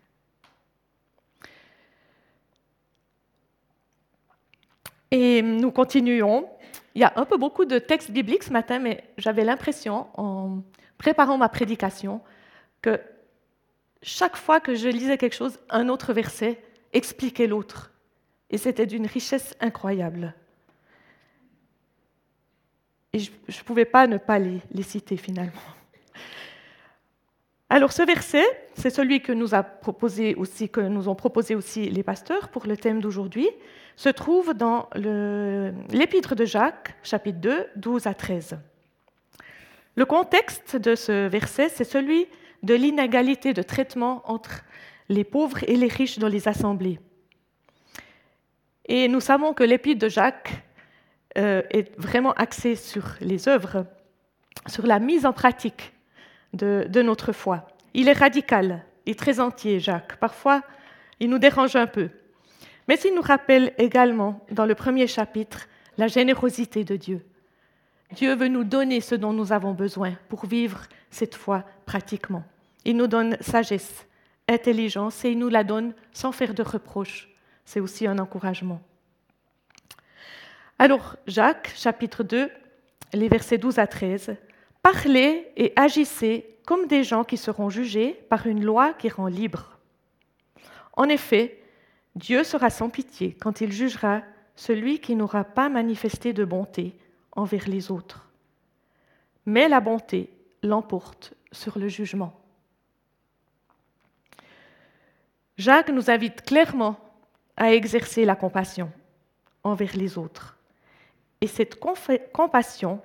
Et 5.12 5.42
nous 5.42 5.72
continuons 5.72 6.48
il 6.96 7.02
y 7.02 7.06
a 7.06 7.14
un 7.16 7.26
peu 7.26 7.38
beaucoup 7.38 7.66
de 7.66 7.80
textes 7.80 8.12
bibliques 8.12 8.44
ce 8.44 8.54
matin, 8.54 8.78
mais 8.78 9.04
j'avais 9.18 9.44
l'impression, 9.44 10.08
en 10.14 10.62
préparant 11.00 11.40
ma 11.40 11.50
prédication, 11.50 12.22
que 12.84 13.02
chaque 14.04 14.38
fois 14.38 14.60
que 14.60 14.76
je 14.76 14.90
lisais 14.90 15.18
quelque 15.18 15.36
chose, 15.36 15.58
un 15.72 15.90
autre 15.90 16.14
verset 16.14 16.64
expliquait 16.92 17.48
l'autre. 17.48 17.93
Et 18.54 18.58
c'était 18.60 18.86
d'une 18.86 19.08
richesse 19.08 19.56
incroyable. 19.60 20.36
Et 23.12 23.18
je 23.18 23.32
ne 23.32 23.64
pouvais 23.66 23.84
pas 23.84 24.06
ne 24.06 24.18
pas 24.18 24.38
les, 24.38 24.84
citer 24.84 25.18
finalement. 25.18 25.60
Alors 27.72 27.92
ce 27.92 28.04
verset, 28.04 28.46
c'est 28.76 28.92
celui 28.92 29.22
que 29.22 29.32
nous, 29.32 29.48
que 29.48 30.82
nous 30.82 31.10
ont 31.10 31.16
proposé 31.16 31.56
aussi 31.56 31.90
les 31.90 32.04
pasteurs 32.04 32.50
pour 32.50 32.68
le 32.68 32.78
thème 32.78 33.02
d'aujourd'hui, 33.02 33.50
se 33.96 34.10
trouve 34.10 34.54
dans 34.54 34.88
l'épître 34.94 36.36
de 36.36 36.46
Jacques, 36.46 36.96
chapitre 37.02 37.40
2, 37.40 37.70
12 37.76 38.06
à 38.06 38.14
13. 38.14 38.60
Le 39.96 40.06
contexte 40.06 40.76
de 40.76 40.94
ce 40.94 41.28
verset, 41.28 41.70
c'est 41.70 41.84
celui 41.84 42.28
de 42.62 42.76
l'inégalité 42.76 43.54
de 43.54 43.64
traitement 43.64 44.22
entre 44.26 44.64
les 45.10 45.24
pauvres 45.24 45.64
et 45.68 45.76
les 45.76 45.88
riches 45.88 46.20
dans 46.20 46.28
les 46.28 46.48
assemblées. 46.48 47.00
Et 48.86 49.08
nous 49.08 49.20
savons 49.22 49.54
que 49.54 49.64
l'épître 49.64 50.00
de 50.00 50.10
Jacques 50.10 50.64
euh, 51.38 51.62
est 51.70 51.98
vraiment 51.98 52.34
axé 52.34 52.76
sur 52.76 53.16
les 53.22 53.48
œuvres, 53.48 53.86
sur 54.68 54.86
la 54.86 55.00
mise 55.00 55.26
en 55.26 55.34
pratique 55.34 55.94
de, 56.54 57.02
notre 57.02 57.32
foi. 57.32 57.68
Il 57.94 58.08
est 58.08 58.14
radical 58.14 58.84
et 59.06 59.16
très 59.16 59.40
entier, 59.40 59.80
Jacques. 59.80 60.18
Parfois, 60.18 60.62
il 61.20 61.30
nous 61.30 61.40
dérange 61.40 61.76
un 61.76 61.88
peu. 61.88 62.10
Mais 62.88 63.00
il 63.06 63.16
nous 63.16 63.22
rappelle 63.22 63.74
également, 63.78 64.46
dans 64.52 64.66
le 64.66 64.76
premier 64.76 65.08
chapitre, 65.08 65.68
la 65.98 66.08
générosité 66.08 66.84
de 66.84 66.96
Dieu. 66.96 67.26
Dieu 68.12 68.36
veut 68.36 68.48
nous 68.48 68.64
donner 68.64 69.02
ce 69.02 69.16
dont 69.16 69.34
nous 69.34 69.52
avons 69.52 69.74
besoin 69.74 70.14
pour 70.30 70.46
vivre 70.46 70.84
cette 71.10 71.36
foi 71.36 71.64
pratiquement. 71.86 72.44
Il 72.86 72.98
nous 72.98 73.08
donne 73.08 73.38
sagesse, 73.42 74.06
intelligence 74.48 75.24
et 75.26 75.32
il 75.32 75.40
nous 75.40 75.50
la 75.50 75.64
donne 75.64 75.94
sans 76.12 76.32
faire 76.32 76.54
de 76.54 76.62
reproches. 76.62 77.33
C'est 77.66 77.80
aussi 77.80 78.08
un 78.08 78.20
encouragement. 78.20 78.82
Alors, 80.80 81.16
Jacques, 81.28 81.74
chapitre 81.76 82.24
2, 82.24 82.50
les 83.14 83.28
versets 83.28 83.58
12 83.58 83.80
à 83.80 83.88
13. 83.88 84.36
Parlez 84.82 85.52
et 85.56 85.72
agissez 85.76 86.58
comme 86.66 86.88
des 86.88 87.04
gens 87.04 87.24
qui 87.24 87.38
seront 87.38 87.70
jugés 87.70 88.14
par 88.30 88.48
une 88.48 88.64
loi 88.64 88.94
qui 88.94 89.10
rend 89.10 89.28
libre. 89.28 89.80
En 90.94 91.06
effet, 91.06 91.60
Dieu 92.16 92.44
sera 92.44 92.70
sans 92.70 92.90
pitié 92.90 93.36
quand 93.40 93.62
il 93.62 93.72
jugera 93.72 94.22
celui 94.56 95.00
qui 95.00 95.16
n'aura 95.16 95.44
pas 95.44 95.70
manifesté 95.70 96.34
de 96.34 96.46
bonté 96.46 96.96
envers 97.32 97.68
les 97.68 97.92
autres. 97.92 98.30
Mais 99.46 99.68
la 99.68 99.80
bonté 99.80 100.30
l'emporte 100.62 101.34
sur 101.52 101.78
le 101.78 101.88
jugement. 101.88 102.40
Jacques 105.58 105.90
nous 105.90 106.10
invite 106.10 106.44
clairement 106.44 106.98
à 107.58 107.74
exercer 107.74 108.26
la 108.26 108.36
compassion 108.36 108.92
envers 109.64 109.96
les 109.96 110.18
autres. 110.18 110.58
Et 111.42 111.48
cette 111.48 111.80
compassion 111.80 113.02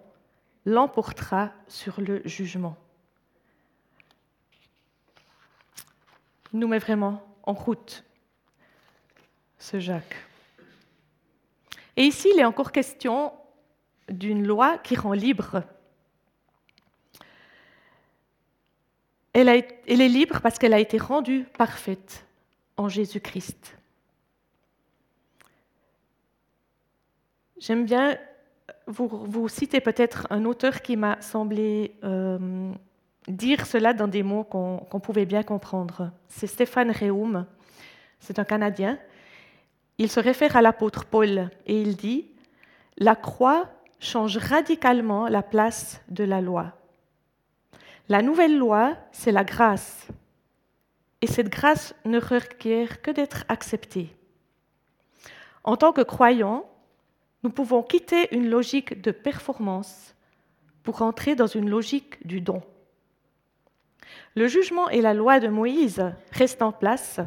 l'emportera 0.64 1.52
sur 1.66 2.00
le 2.00 2.22
jugement. 2.24 2.76
Il 6.52 6.60
nous 6.60 6.68
met 6.68 6.78
vraiment 6.78 7.26
en 7.42 7.52
route, 7.52 8.04
ce 9.58 9.80
Jacques. 9.80 10.16
Et 11.96 12.04
ici, 12.04 12.30
il 12.32 12.40
est 12.40 12.44
encore 12.44 12.72
question 12.72 13.32
d'une 14.08 14.46
loi 14.46 14.78
qui 14.78 14.94
rend 14.94 15.12
libre. 15.12 15.62
Elle, 19.32 19.48
elle 19.48 20.00
est 20.00 20.08
libre 20.08 20.40
parce 20.40 20.58
qu'elle 20.58 20.74
a 20.74 20.80
été 20.80 20.96
rendue 20.96 21.44
parfaite 21.56 22.24
en 22.76 22.88
Jésus-Christ. 22.88 23.77
J'aime 27.60 27.84
bien 27.84 28.16
vous, 28.86 29.08
vous 29.08 29.48
citer 29.48 29.80
peut-être 29.80 30.26
un 30.30 30.44
auteur 30.44 30.80
qui 30.80 30.96
m'a 30.96 31.20
semblé 31.20 31.96
euh, 32.04 32.72
dire 33.26 33.66
cela 33.66 33.92
dans 33.94 34.08
des 34.08 34.22
mots 34.22 34.44
qu'on 34.44 35.00
pouvait 35.00 35.26
bien 35.26 35.42
comprendre. 35.42 36.10
C'est 36.28 36.46
Stéphane 36.46 36.92
Reum, 36.92 37.46
c'est 38.20 38.38
un 38.38 38.44
Canadien. 38.44 38.98
Il 39.98 40.08
se 40.10 40.20
réfère 40.20 40.56
à 40.56 40.62
l'apôtre 40.62 41.04
Paul 41.04 41.50
et 41.66 41.80
il 41.80 41.96
dit 41.96 42.26
La 42.96 43.16
croix 43.16 43.68
change 43.98 44.36
radicalement 44.36 45.26
la 45.26 45.42
place 45.42 46.00
de 46.08 46.22
la 46.22 46.40
loi. 46.40 46.72
La 48.08 48.22
nouvelle 48.22 48.56
loi, 48.56 48.96
c'est 49.10 49.32
la 49.32 49.44
grâce. 49.44 50.06
Et 51.20 51.26
cette 51.26 51.48
grâce 51.48 51.94
ne 52.04 52.20
requiert 52.20 53.02
que 53.02 53.10
d'être 53.10 53.44
acceptée. 53.48 54.14
En 55.64 55.76
tant 55.76 55.92
que 55.92 56.00
croyants, 56.00 56.64
nous 57.42 57.50
pouvons 57.50 57.82
quitter 57.82 58.34
une 58.34 58.48
logique 58.48 59.00
de 59.00 59.10
performance 59.10 60.14
pour 60.82 61.02
entrer 61.02 61.34
dans 61.34 61.46
une 61.46 61.68
logique 61.68 62.26
du 62.26 62.40
don. 62.40 62.62
Le 64.34 64.48
jugement 64.48 64.88
et 64.88 65.00
la 65.00 65.14
loi 65.14 65.40
de 65.40 65.48
Moïse 65.48 66.02
restent 66.32 66.62
en 66.62 66.72
place, 66.72 67.20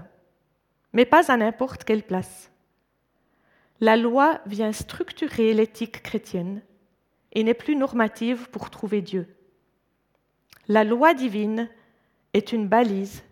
mais 0.93 1.05
pas 1.05 1.31
à 1.31 1.37
n'importe 1.37 1.83
quelle 1.83 2.03
place. 2.03 2.51
La 3.79 3.97
loi 3.97 4.41
vient 4.45 4.71
structurer 4.71 5.53
l'éthique 5.53 6.03
chrétienne 6.03 6.61
et 7.33 7.43
n'est 7.43 7.53
plus 7.53 7.75
normative 7.75 8.49
pour 8.49 8.69
trouver 8.69 9.01
Dieu. 9.01 9.27
La 10.67 10.83
loi 10.83 11.13
divine 11.13 11.69
est 12.33 12.51
une 12.51 12.67
balise 12.67 13.23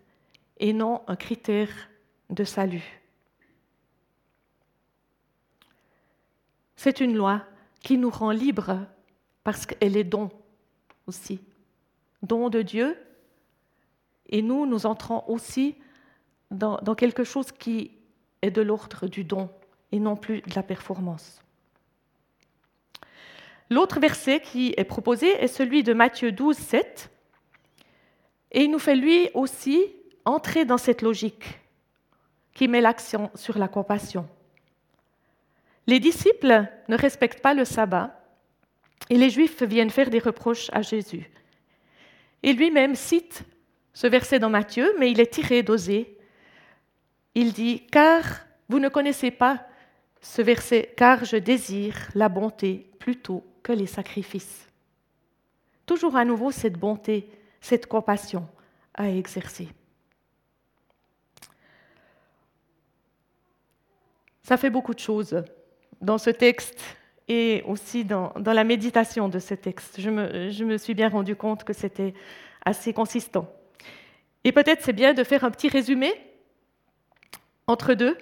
et 0.58 0.74
non 0.74 1.02
un 1.08 1.16
critère 1.16 1.90
de 2.30 2.44
salut. 2.44 2.99
C'est 6.82 7.02
une 7.02 7.14
loi 7.14 7.42
qui 7.82 7.98
nous 7.98 8.10
rend 8.10 8.32
libres 8.32 8.78
parce 9.44 9.66
qu'elle 9.66 9.98
est 9.98 10.06
don 10.06 10.30
aussi, 11.08 11.42
don 12.22 12.48
de 12.48 12.62
Dieu. 12.62 12.98
Et 14.30 14.42
nous, 14.42 14.66
nous 14.66 14.86
entrons 14.86 15.26
aussi 15.28 15.76
dans, 16.52 16.78
quelque 16.96 17.26
chose 17.26 17.52
qui 17.52 17.92
est 18.42 18.50
de 18.50 18.62
l'ordre 18.62 19.08
du 19.08 19.26
don 19.26 19.50
et 19.92 20.00
non 20.00 20.16
plus 20.16 20.40
de 20.40 20.56
la 20.56 20.64
performance. 20.64 21.42
L'autre 23.70 24.00
verset 24.00 24.40
qui 24.40 24.74
est 24.78 24.86
proposé 24.86 25.28
est 25.32 25.50
celui 25.50 25.84
de 25.84 25.92
Matthieu 25.92 26.32
12, 26.32 26.56
7. 26.56 27.12
Et 28.54 28.64
il 28.64 28.72
nous 28.72 28.80
fait 28.80 28.96
lui 28.96 29.30
aussi 29.34 29.82
entrer 30.24 30.64
dans 30.64 30.78
cette 30.78 31.02
logique 31.02 31.60
qui 32.54 32.70
met 32.70 32.80
l'accent 32.80 33.32
sur 33.36 33.58
la 33.58 33.68
compassion. 33.68 34.30
Les 35.90 36.00
disciples 36.00 36.68
ne 36.88 36.96
respectent 36.96 37.42
pas 37.42 37.56
le 37.56 37.66
sabbat 37.66 38.16
et 39.10 39.18
les 39.18 39.32
Juifs 39.32 39.64
viennent 39.64 39.90
faire 39.90 40.12
des 40.12 40.20
reproches 40.20 40.70
à 40.72 40.84
Jésus. 40.84 41.28
Il 42.44 42.58
lui-même 42.58 42.94
cite 42.94 43.44
ce 43.92 44.06
verset 44.06 44.38
dans 44.38 44.52
Matthieu, 44.52 44.94
mais 45.00 45.10
il 45.10 45.20
est 45.20 45.34
tiré 45.34 45.64
d'Osée. 45.64 46.16
Il 47.34 47.54
dit, 47.54 47.88
car 47.92 48.22
vous 48.68 48.78
ne 48.78 48.88
connaissez 48.88 49.32
pas 49.32 49.66
ce 50.22 50.44
verset, 50.44 50.94
car 50.96 51.26
je 51.26 51.38
désire 51.38 51.96
la 52.14 52.30
bonté 52.30 52.92
plutôt 53.00 53.44
que 53.64 53.72
les 53.72 53.88
sacrifices. 53.88 54.68
Toujours 55.88 56.16
à 56.16 56.24
nouveau 56.24 56.52
cette 56.52 56.78
bonté, 56.78 57.28
cette 57.62 57.88
compassion 57.88 58.48
à 58.94 59.10
exercer. 59.10 59.70
Ça 64.44 64.56
fait 64.56 64.70
beaucoup 64.70 64.94
de 64.94 65.00
choses 65.00 65.44
dans 66.02 66.18
ce 66.18 66.30
texte 66.30 66.80
et 67.28 67.64
aussi 67.68 68.06
dans, 68.06 68.34
la 68.44 68.64
méditation 68.64 69.30
de 69.30 69.40
ce 69.40 69.54
texte. 69.54 70.02
Je 70.02 70.10
me, 70.64 70.78
suis 70.78 70.96
bien 70.96 71.10
rendu 71.10 71.36
compte 71.36 71.64
que 71.64 71.74
c'était 71.74 72.14
assez 72.66 72.92
consistant. 72.92 73.48
Et 74.44 74.52
peut-être 74.52 74.82
c'est 74.84 74.94
bien 74.94 75.14
de 75.14 75.24
faire 75.24 75.44
un 75.44 75.52
petit 75.52 75.70
résumé 75.70 76.12
entre 77.68 77.94
deux. 77.94 78.18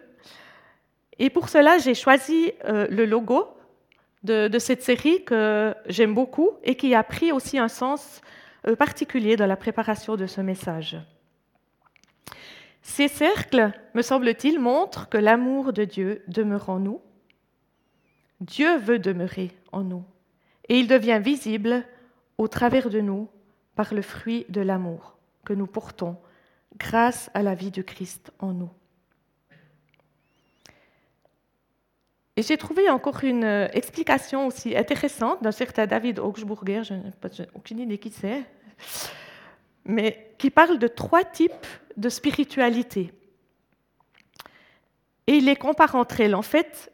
Et 1.19 1.29
pour 1.29 1.49
cela, 1.49 1.77
j'ai 1.77 1.95
choisi 1.95 2.51
euh, 2.65 2.85
le 2.89 3.05
logo 3.05 3.47
de, 4.23 4.47
de, 4.49 4.59
cette 4.59 4.83
série 4.83 5.23
que 5.23 5.73
j'aime 5.87 6.13
beaucoup 6.13 6.51
et 6.63 6.75
qui 6.75 6.93
a 6.93 7.03
pris 7.03 7.31
aussi 7.31 7.57
un 7.57 7.69
sens 7.69 8.21
euh, 8.67 8.75
particulier 8.75 9.35
dans 9.35 9.45
la 9.45 9.55
préparation 9.55 10.15
de 10.15 10.27
ce 10.27 10.41
message. 10.41 10.97
Ces 12.81 13.07
cercles, 13.07 13.71
me 13.93 14.01
semble-t-il, 14.01 14.59
montrent 14.59 15.09
que 15.09 15.17
l'amour 15.17 15.73
de 15.73 15.85
Dieu 15.85 16.23
demeure 16.27 16.69
en 16.69 16.79
nous 16.79 17.01
Dieu 18.41 18.77
veut 18.77 18.99
demeurer 18.99 19.51
en 19.71 19.83
nous 19.83 20.03
et 20.69 20.79
il 20.79 20.87
devient 20.87 21.19
visible 21.23 21.85
au 22.37 22.47
travers 22.47 22.89
de 22.89 22.99
nous 22.99 23.29
par 23.75 23.93
le 23.93 24.01
fruit 24.01 24.45
de 24.49 24.61
l'amour 24.61 25.17
que 25.45 25.53
nous 25.53 25.67
portons 25.67 26.17
grâce 26.77 27.29
à 27.33 27.41
la 27.41 27.55
vie 27.55 27.71
de 27.71 27.81
Christ 27.81 28.31
en 28.39 28.53
nous. 28.53 28.69
Et 32.35 32.43
j'ai 32.43 32.57
trouvé 32.57 32.87
encore 32.89 33.23
une 33.23 33.67
explication 33.73 34.45
aussi 34.45 34.77
intéressante 34.77 35.41
d'un 35.41 35.51
certain 35.51 35.87
David 35.87 36.19
Augsburger, 36.19 36.83
je 36.83 36.93
n'ai 36.93 37.47
aucune 37.55 37.79
idée 37.79 37.97
qui 37.97 38.11
c'est, 38.11 38.43
mais 39.85 40.35
qui 40.37 40.51
parle 40.51 40.77
de 40.77 40.87
trois 40.87 41.23
types 41.23 41.65
de 41.95 42.09
spiritualité. 42.09 43.11
Et 45.25 45.37
il 45.37 45.45
les 45.45 45.55
compare 45.55 45.95
entre 45.95 46.21
elles. 46.21 46.35
En 46.35 46.43
fait, 46.43 46.91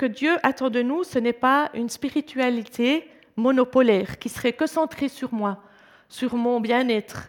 que 0.00 0.06
Dieu 0.06 0.38
attend 0.42 0.70
de 0.70 0.80
nous, 0.80 1.04
ce 1.04 1.18
n'est 1.18 1.34
pas 1.34 1.70
une 1.74 1.90
spiritualité 1.90 3.06
monopolaire 3.36 4.18
qui 4.18 4.30
serait 4.30 4.54
que 4.54 4.66
centrée 4.66 5.10
sur 5.10 5.34
moi, 5.34 5.62
sur 6.08 6.36
mon 6.36 6.58
bien-être, 6.58 7.28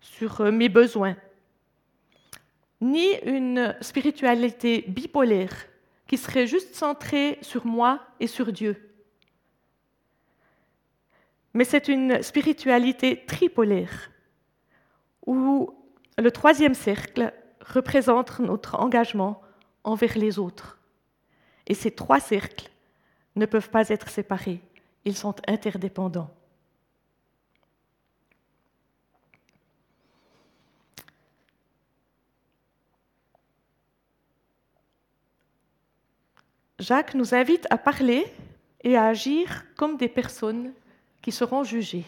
sur 0.00 0.40
euh, 0.40 0.50
mes 0.50 0.68
besoins, 0.68 1.16
ni 2.80 3.06
une 3.24 3.72
spiritualité 3.80 4.84
bipolaire 4.88 5.54
qui 6.08 6.16
serait 6.18 6.48
juste 6.48 6.74
centrée 6.74 7.38
sur 7.40 7.64
moi 7.64 8.00
et 8.18 8.26
sur 8.26 8.50
Dieu. 8.50 8.74
Mais 11.54 11.64
c'est 11.64 11.86
une 11.86 12.20
spiritualité 12.24 13.24
tripolaire, 13.26 14.10
où 15.24 15.70
le 16.16 16.32
troisième 16.32 16.74
cercle 16.74 17.32
représente 17.60 18.40
notre 18.40 18.74
engagement 18.74 19.40
envers 19.84 20.18
les 20.18 20.40
autres. 20.40 20.77
Et 21.68 21.74
ces 21.74 21.90
trois 21.90 22.18
cercles 22.18 22.70
ne 23.36 23.46
peuvent 23.46 23.70
pas 23.70 23.88
être 23.90 24.08
séparés, 24.08 24.60
ils 25.04 25.16
sont 25.16 25.36
interdépendants. 25.46 26.34
Jacques 36.78 37.14
nous 37.14 37.34
invite 37.34 37.66
à 37.70 37.76
parler 37.76 38.32
et 38.82 38.96
à 38.96 39.06
agir 39.06 39.64
comme 39.76 39.96
des 39.96 40.08
personnes 40.08 40.72
qui 41.20 41.32
seront 41.32 41.64
jugées. 41.64 42.06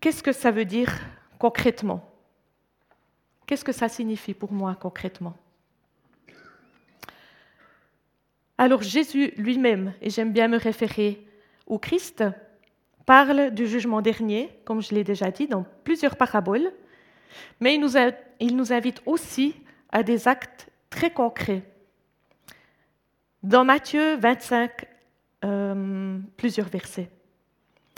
Qu'est-ce 0.00 0.22
que 0.22 0.32
ça 0.32 0.50
veut 0.50 0.66
dire 0.66 0.92
concrètement? 1.38 2.08
Qu'est-ce 3.46 3.64
que 3.64 3.72
ça 3.72 3.88
signifie 3.88 4.34
pour 4.34 4.52
moi 4.52 4.76
concrètement? 4.76 5.36
Alors 8.58 8.82
Jésus 8.82 9.32
lui-même, 9.36 9.94
et 10.02 10.10
j'aime 10.10 10.32
bien 10.32 10.48
me 10.48 10.58
référer 10.58 11.24
au 11.68 11.78
Christ, 11.78 12.24
parle 13.06 13.52
du 13.52 13.68
jugement 13.68 14.02
dernier, 14.02 14.50
comme 14.64 14.82
je 14.82 14.94
l'ai 14.94 15.04
déjà 15.04 15.30
dit, 15.30 15.46
dans 15.46 15.64
plusieurs 15.84 16.16
paraboles, 16.16 16.72
mais 17.60 17.74
il 17.74 18.56
nous, 18.56 18.72
invite 18.72 19.00
aussi 19.06 19.54
à 19.92 20.02
des 20.02 20.26
actes 20.26 20.68
très 20.90 21.12
concrets. 21.12 21.62
Dans 23.44 23.64
Matthieu 23.64 24.16
25, 24.16 24.72
euh, 25.44 26.18
plusieurs 26.36 26.68
versets. 26.68 27.10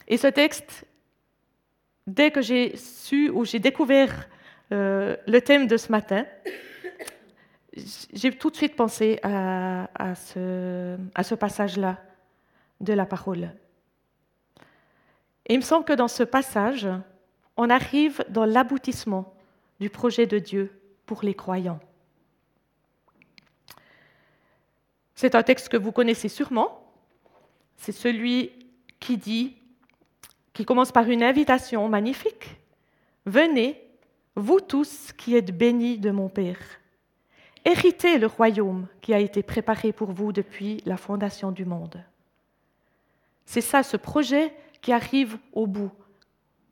Et 0.06 0.18
ce 0.18 0.26
texte, 0.26 0.84
dès 2.06 2.30
que 2.30 2.42
j'ai 2.42 2.76
su 2.76 3.30
ou 3.30 3.46
j'ai 3.46 3.60
découvert 3.60 4.28
euh, 4.72 5.16
le 5.26 5.40
thème 5.40 5.66
de 5.66 5.78
ce 5.78 5.90
matin, 5.90 6.26
j'ai 7.74 8.36
tout 8.36 8.50
de 8.50 8.56
suite 8.56 8.74
pensé 8.74 9.20
à, 9.22 10.14
ce, 10.14 10.96
ce 11.22 11.34
passage-là 11.34 11.98
de 12.80 12.92
la 12.92 13.06
parole. 13.06 13.50
Et 15.46 15.54
il 15.54 15.58
me 15.58 15.64
semble 15.64 15.84
que 15.84 15.92
dans 15.92 16.08
ce 16.08 16.22
passage, 16.22 16.88
on 17.56 17.70
arrive 17.70 18.24
dans 18.28 18.44
l'aboutissement 18.44 19.34
du 19.78 19.90
projet 19.90 20.26
de 20.26 20.38
Dieu 20.38 20.80
pour 21.06 21.22
les 21.22 21.34
croyants. 21.34 21.80
C'est 25.14 25.34
un 25.34 25.42
texte 25.42 25.68
que 25.68 25.76
vous 25.76 25.92
connaissez 25.92 26.28
sûrement. 26.28 26.92
C'est 27.76 27.92
celui 27.92 28.52
qui 29.00 29.16
dit, 29.16 29.56
qui 30.52 30.64
commence 30.64 30.92
par 30.92 31.08
une 31.08 31.22
invitation 31.22 31.88
magnifique. 31.88 32.56
Venez, 33.26 33.80
vous 34.34 34.60
tous 34.60 35.12
qui 35.12 35.36
êtes 35.36 35.56
bénis 35.56 35.98
de 35.98 36.10
mon 36.10 36.28
Père. 36.28 36.79
Héritez 37.64 38.18
le 38.18 38.26
royaume 38.26 38.86
qui 39.00 39.12
a 39.12 39.18
été 39.18 39.42
préparé 39.42 39.92
pour 39.92 40.12
vous 40.12 40.32
depuis 40.32 40.82
la 40.86 40.96
fondation 40.96 41.52
du 41.52 41.64
monde. 41.64 42.02
C'est 43.44 43.60
ça, 43.60 43.82
ce 43.82 43.96
projet 43.96 44.54
qui 44.80 44.92
arrive 44.92 45.38
au 45.52 45.66
bout, 45.66 45.90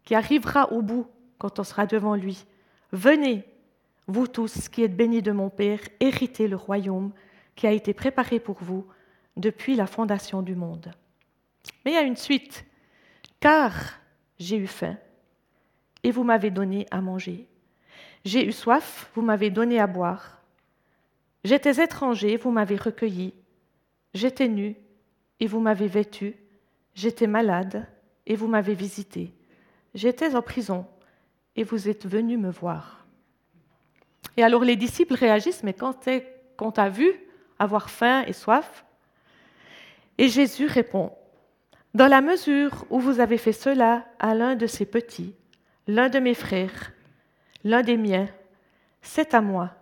qui 0.05 0.15
arrivera 0.15 0.73
au 0.73 0.81
bout 0.81 1.07
quand 1.39 1.59
on 1.59 1.65
sera 1.65 1.87
devant 1.87 2.15
lui. 2.15 2.45
Venez, 2.93 3.45
vous 4.07 4.27
tous 4.27 4.69
qui 4.69 4.83
êtes 4.83 4.97
bénis 4.97 5.23
de 5.23 5.33
mon 5.33 5.51
Père, 5.51 5.81
héritez 6.01 6.49
le 6.49 6.57
royaume 6.57 7.13
qui 7.55 7.67
a 7.67 7.73
été 7.73 7.93
préparé 7.93 8.41
pour 8.41 8.57
vous 8.61 8.87
depuis 9.37 9.75
la 9.75 9.87
fondation 9.87 10.41
du 10.41 10.55
monde. 10.55 10.91
Mais 11.85 11.93
il 11.93 11.95
y 11.95 11.99
a 11.99 12.03
une 12.03 12.17
suite. 12.17 12.65
Car 13.41 13.73
j'ai 14.39 14.57
eu 14.57 14.67
faim 14.67 14.97
et 16.03 16.11
vous 16.11 16.25
m'avez 16.25 16.51
donné 16.51 16.87
à 16.91 17.01
manger. 17.01 17.47
J'ai 18.25 18.47
eu 18.47 18.53
soif, 18.53 19.11
vous 19.15 19.23
m'avez 19.23 19.51
donné 19.51 19.79
à 19.79 19.87
boire. 19.87 20.38
J'étais 21.45 21.83
étranger, 21.83 22.37
vous 22.37 22.51
m'avez 22.51 22.77
recueilli. 22.77 23.35
J'étais 24.15 24.49
nu 24.49 24.77
et 25.41 25.47
vous 25.47 25.61
m'avez 25.61 25.87
vêtu. 25.87 26.37
J'étais 26.95 27.27
malade 27.27 27.87
et 28.27 28.35
vous 28.35 28.49
m'avez 28.49 28.75
visité. 28.75 29.33
J'étais 29.95 30.35
en 30.35 30.43
prison 30.43 30.87
et 31.57 31.63
vous 31.63 31.89
êtes 31.89 32.07
venu 32.07 32.37
me 32.37 32.51
voir. 32.51 33.07
Et 34.37 34.43
alors 34.43 34.65
les 34.65 34.77
disciples 34.77 35.15
réagissent, 35.15 35.63
mais 35.63 35.75
quand 35.75 36.07
on 36.61 36.71
t'a 36.71 36.89
vu 36.89 37.11
avoir 37.59 37.91
faim 37.91 38.25
et 38.27 38.33
soif? 38.33 38.85
Et 40.19 40.29
Jésus 40.29 40.67
répond, 40.67 41.13
Dans 41.95 42.09
la 42.09 42.21
mesure 42.21 42.85
où 42.91 43.01
vous 43.01 43.21
avez 43.21 43.39
fait 43.39 43.53
cela 43.53 44.07
à 44.19 44.35
l'un 44.35 44.57
de 44.57 44.67
ces 44.67 44.87
petits, 44.87 45.35
l'un 45.87 46.09
de 46.09 46.19
mes 46.19 46.35
frères, 46.35 46.93
l'un 47.65 47.83
des 47.83 47.97
miens, 47.97 48.29
c'est 49.01 49.35
à 49.35 49.41
moi 49.41 49.78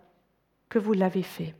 que 0.69 0.79
vous 0.79 0.93
l'avez 0.93 1.23
fait. 1.23 1.55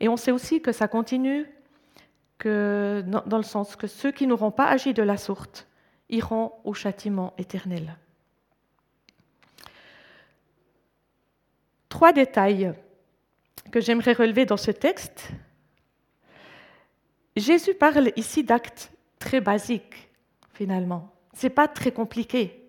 Et 0.00 0.08
on 0.08 0.16
sait 0.16 0.32
aussi 0.32 0.62
que 0.62 0.72
ça 0.72 0.88
continue 0.88 1.46
que, 2.38 3.04
dans 3.04 3.36
le 3.36 3.44
sens 3.44 3.76
que 3.76 3.86
ceux 3.86 4.10
qui 4.10 4.26
n'auront 4.26 4.50
pas 4.50 4.66
agi 4.66 4.94
de 4.94 5.02
la 5.02 5.16
sorte 5.16 5.68
iront 6.08 6.52
au 6.64 6.74
châtiment 6.74 7.34
éternel. 7.38 7.96
Trois 11.88 12.12
détails 12.12 12.72
que 13.70 13.80
j'aimerais 13.80 14.14
relever 14.14 14.46
dans 14.46 14.56
ce 14.56 14.70
texte. 14.70 15.28
Jésus 17.36 17.74
parle 17.74 18.10
ici 18.16 18.42
d'actes 18.42 18.90
très 19.18 19.40
basiques, 19.40 20.08
finalement. 20.52 21.12
Ce 21.34 21.46
n'est 21.46 21.50
pas 21.50 21.68
très 21.68 21.92
compliqué. 21.92 22.59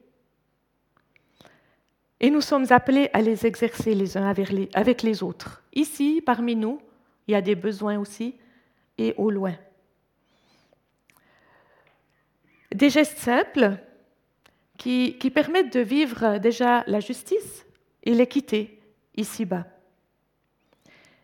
Et 2.23 2.29
nous 2.29 2.41
sommes 2.41 2.67
appelés 2.69 3.09
à 3.13 3.21
les 3.21 3.47
exercer 3.47 3.95
les 3.95 4.15
uns 4.15 4.31
avec 4.73 5.01
les 5.01 5.23
autres. 5.23 5.63
Ici, 5.73 6.21
parmi 6.23 6.55
nous, 6.55 6.79
il 7.27 7.31
y 7.31 7.35
a 7.35 7.41
des 7.41 7.55
besoins 7.55 7.97
aussi, 7.97 8.35
et 8.99 9.15
au 9.17 9.31
loin. 9.31 9.55
Des 12.71 12.91
gestes 12.91 13.17
simples 13.17 13.77
qui, 14.77 15.31
permettent 15.33 15.73
de 15.73 15.79
vivre 15.79 16.37
déjà 16.37 16.83
la 16.85 16.99
justice 16.99 17.65
et 18.03 18.13
l'équité 18.13 18.79
ici-bas. 19.15 19.65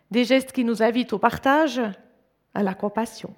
Des 0.10 0.26
gestes 0.26 0.52
qui 0.52 0.64
nous 0.64 0.82
invitent 0.82 1.14
au 1.14 1.20
partage, 1.20 1.80
à 2.56 2.64
la 2.64 2.74
compassion. 2.74 3.36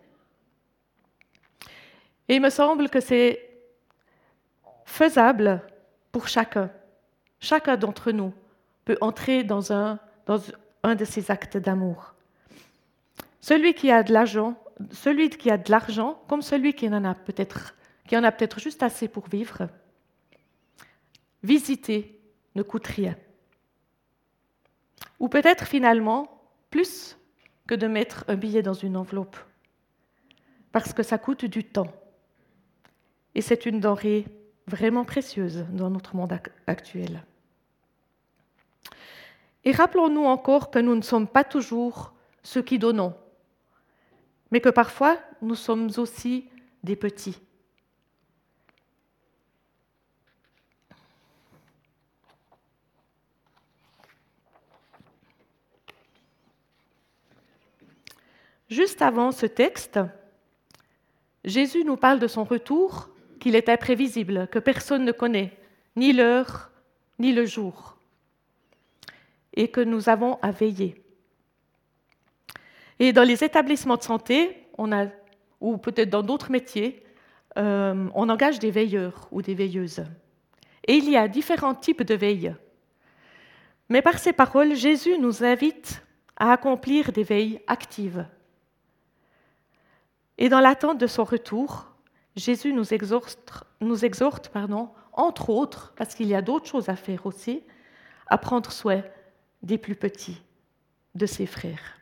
Et 2.30 2.36
il 2.36 2.42
me 2.42 2.50
semble 2.50 2.90
que 2.90 3.02
c'est 3.02 3.50
faisable 4.86 5.62
pour 6.12 6.30
chacun. 6.30 6.72
Chacun 7.40 7.78
d'entre 7.78 8.12
nous 8.12 8.34
peut 8.86 8.98
entrer 9.02 9.44
dans 9.44 9.72
un, 9.72 10.00
de 10.84 11.06
ces 11.06 11.32
actes 11.32 11.58
d'amour. 11.58 12.14
Celui 13.42 13.74
qui 13.74 13.92
a 13.92 14.04
de 14.04 14.14
l'argent, 14.14 14.62
celui 14.92 15.30
qui 15.30 15.50
a 15.50 15.58
de 15.58 15.72
l'argent, 15.72 16.22
comme 16.28 16.42
celui 16.42 16.74
qui 16.74 16.88
a 16.88 17.14
peut-être, 17.14 17.76
qui 18.08 18.18
en 18.18 18.24
a 18.24 18.32
peut-être 18.32 18.60
juste 18.60 18.84
assez 18.84 19.08
pour 19.08 19.28
vivre, 19.28 19.70
visiter 21.44 22.20
ne 22.56 22.64
coûte 22.64 22.88
rien. 22.88 23.16
Ou 25.20 25.30
peut-être 25.30 25.66
finalement 25.66 26.42
plus 26.70 27.18
que 27.68 27.76
de 27.76 27.88
mettre 27.88 28.26
un 28.28 28.36
billet 28.36 28.62
dans 28.62 28.74
une 28.74 28.98
enveloppe, 28.98 29.38
parce 30.72 30.94
que 30.94 31.04
ça 31.04 31.18
coûte 31.18 31.46
du 31.46 31.64
temps. 31.64 31.92
Et 33.36 33.42
c'est 33.42 33.66
une 33.66 33.80
denrée 33.80 34.26
vraiment 34.68 35.06
précieuse 35.06 35.66
dans 35.72 35.90
notre 35.90 36.16
monde 36.16 36.38
actuel. 36.68 37.24
Et 39.66 39.72
rappelons-nous 39.72 40.26
encore 40.26 40.72
que 40.72 40.80
nous 40.80 40.96
ne 40.96 41.02
sommes 41.02 41.28
pas 41.28 41.44
toujours 41.44 42.14
ceux 42.44 42.62
qui 42.62 42.80
donnons, 42.80 43.14
mais 44.52 44.62
que 44.62 44.70
parfois 44.70 45.18
nous 45.42 45.56
sommes 45.56 45.90
aussi 45.98 46.50
des 46.84 46.96
petits. 46.96 47.38
Juste 58.70 59.02
avant 59.02 59.32
ce 59.32 59.48
texte, 59.48 60.00
Jésus 61.44 61.84
nous 61.84 61.98
parle 61.98 62.20
de 62.20 62.28
son 62.28 62.44
retour, 62.44 63.10
qu'il 63.40 63.56
est 63.56 63.70
imprévisible, 63.70 64.48
que 64.52 64.60
personne 64.60 65.06
ne 65.06 65.12
connaît, 65.12 65.58
ni 65.96 66.14
l'heure, 66.14 66.70
ni 67.18 67.32
le 67.32 67.46
jour, 67.46 67.98
et 69.60 69.68
que 69.68 69.82
nous 69.82 70.08
avons 70.08 70.40
à 70.42 70.52
veiller. 70.52 71.04
Et 72.98 73.12
dans 73.14 73.24
les 73.24 73.44
établissements 73.44 73.98
de 73.98 74.04
santé, 74.04 74.68
on 74.78 74.92
a, 74.92 75.08
ou 75.60 75.78
peut-être 75.78 76.10
dans 76.10 76.24
d'autres 76.24 76.50
métiers, 76.50 77.04
euh, 77.58 78.08
on 78.16 78.30
engage 78.30 78.60
des 78.60 78.72
veilleurs 78.72 79.28
ou 79.32 79.42
des 79.42 79.54
veilleuses. 79.54 80.06
Et 80.88 80.96
il 80.96 81.10
y 81.10 81.18
a 81.18 81.28
différents 81.28 81.76
types 81.76 82.04
de 82.04 82.16
veilles. 82.16 82.56
Mais 83.90 84.02
par 84.02 84.18
ces 84.18 84.34
paroles, 84.34 84.76
Jésus 84.76 85.18
nous 85.20 85.44
invite 85.44 86.04
à 86.38 86.54
accomplir 86.54 87.12
des 87.12 87.24
veilles 87.24 87.60
actives 87.68 88.26
et 90.42 90.48
dans 90.48 90.62
l'attente 90.62 90.98
de 90.98 91.06
son 91.06 91.26
retour, 91.26 91.86
Jésus 92.38 92.72
nous 92.72 92.94
exhorte, 92.94 93.66
nous 93.82 94.06
exhorte 94.06 94.48
pardon, 94.48 94.90
entre 95.12 95.50
autres, 95.50 95.94
parce 95.98 96.16
qu'il 96.16 96.28
y 96.28 96.34
a 96.34 96.42
d'autres 96.42 96.66
choses 96.66 96.88
à 96.88 96.96
faire 96.96 97.26
aussi, 97.26 97.62
à 98.26 98.38
prendre 98.38 98.72
soin 98.72 99.04
des 99.62 99.78
plus 99.78 99.96
petits, 99.96 100.42
de 101.16 101.26
ses 101.26 101.46
frères. 101.46 102.00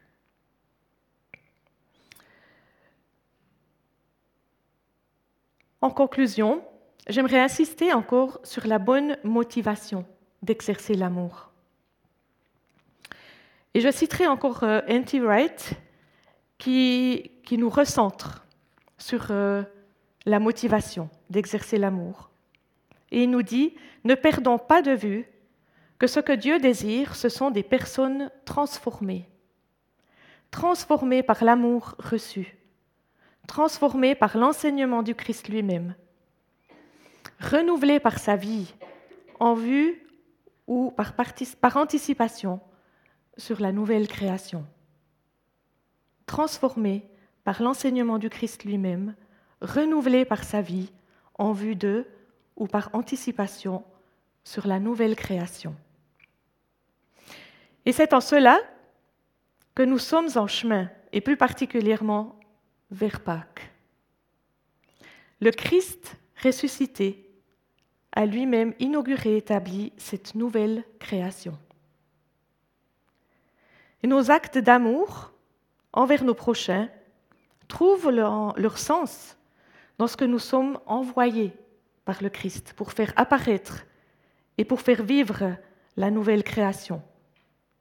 En 5.81 5.89
conclusion, 5.89 6.63
j'aimerais 7.07 7.39
insister 7.39 7.93
encore 7.93 8.39
sur 8.43 8.65
la 8.67 8.79
bonne 8.79 9.17
motivation 9.23 10.05
d'exercer 10.41 10.95
l'amour. 10.95 11.51
Et 13.73 13.81
je 13.81 13.91
citerai 13.91 14.27
encore 14.27 14.63
euh, 14.63 14.81
N.T. 14.87 15.19
Wright, 15.19 15.73
qui, 16.57 17.31
qui 17.43 17.57
nous 17.57 17.69
recentre 17.69 18.45
sur 18.97 19.27
euh, 19.29 19.61
la 20.25 20.39
motivation 20.39 21.09
d'exercer 21.29 21.77
l'amour. 21.77 22.29
Et 23.11 23.23
il 23.23 23.29
nous 23.29 23.43
dit, 23.43 23.75
ne 24.03 24.15
perdons 24.15 24.57
pas 24.57 24.81
de 24.81 24.91
vue 24.91 25.27
que 25.99 26.07
ce 26.07 26.19
que 26.19 26.33
Dieu 26.33 26.59
désire, 26.59 27.15
ce 27.15 27.29
sont 27.29 27.49
des 27.49 27.63
personnes 27.63 28.31
transformées, 28.45 29.27
transformées 30.51 31.23
par 31.23 31.43
l'amour 31.43 31.95
reçu, 31.99 32.57
transformées 33.47 34.15
par 34.15 34.37
l'enseignement 34.37 35.01
du 35.01 35.15
Christ 35.15 35.47
lui-même, 35.47 35.95
renouvelées 37.39 37.99
par 37.99 38.19
sa 38.19 38.35
vie, 38.35 38.73
en 39.39 39.53
vue 39.53 40.03
ou 40.67 40.91
par, 40.91 41.13
anticipation 41.77 42.59
sur 43.37 43.59
la 43.61 43.71
nouvelle 43.71 44.07
création. 44.07 44.65
Transformés 46.25 47.09
par 47.43 47.61
l'enseignement 47.61 48.17
du 48.17 48.29
Christ 48.29 48.65
lui-même, 48.65 49.15
renouvelés 49.61 50.25
par 50.25 50.43
sa 50.43 50.61
vie 50.61 50.91
en 51.35 51.53
vue 51.53 51.75
d'eux 51.75 52.05
ou 52.55 52.67
par 52.67 52.89
anticipation 52.93 53.83
sur 54.43 54.67
la 54.67 54.79
nouvelle 54.79 55.15
création. 55.15 55.75
Et 57.87 57.93
c'est 57.93 58.13
en 58.13 58.19
cela 58.19 58.59
que 59.73 59.81
nous 59.81 59.97
sommes 59.97 60.27
en 60.35 60.45
chemin, 60.45 60.89
et 61.13 61.21
plus 61.21 61.37
particulièrement 61.37 62.37
vers 62.91 63.21
Pâques. 63.21 63.71
Le 65.39 65.51
Christ 65.51 66.17
ressuscité 66.43 67.31
a 68.11 68.25
lui-même 68.25 68.73
inauguré 68.79 69.35
et 69.35 69.37
établi 69.37 69.93
cette 69.95 70.35
nouvelle 70.35 70.83
création. 70.99 71.57
Et 74.03 74.07
nos 74.07 74.31
actes 74.31 74.57
d'amour 74.57 75.31
envers 75.93 76.25
nos 76.25 76.35
prochains 76.35 76.89
trouvent 77.69 78.09
leur, 78.09 78.77
sens 78.77 79.37
dans 79.97 80.07
ce 80.07 80.17
que 80.17 80.25
nous 80.25 80.39
sommes 80.39 80.77
envoyés 80.87 81.53
par 82.03 82.21
le 82.21 82.27
Christ 82.27 82.73
pour 82.73 82.91
faire 82.91 83.13
apparaître 83.15 83.85
et 84.57 84.65
pour 84.65 84.81
faire 84.81 85.03
vivre 85.03 85.55
la 85.95 86.11
nouvelle 86.11 86.43
création 86.43 87.01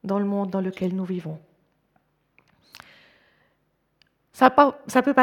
dans 0.06 0.18
le 0.18 0.24
monde 0.24 0.50
dans 0.50 0.60
lequel 0.60 0.94
nous 0.94 1.04
vivons. 1.04 1.38
Ça, 4.32 4.50
peut 4.50 5.14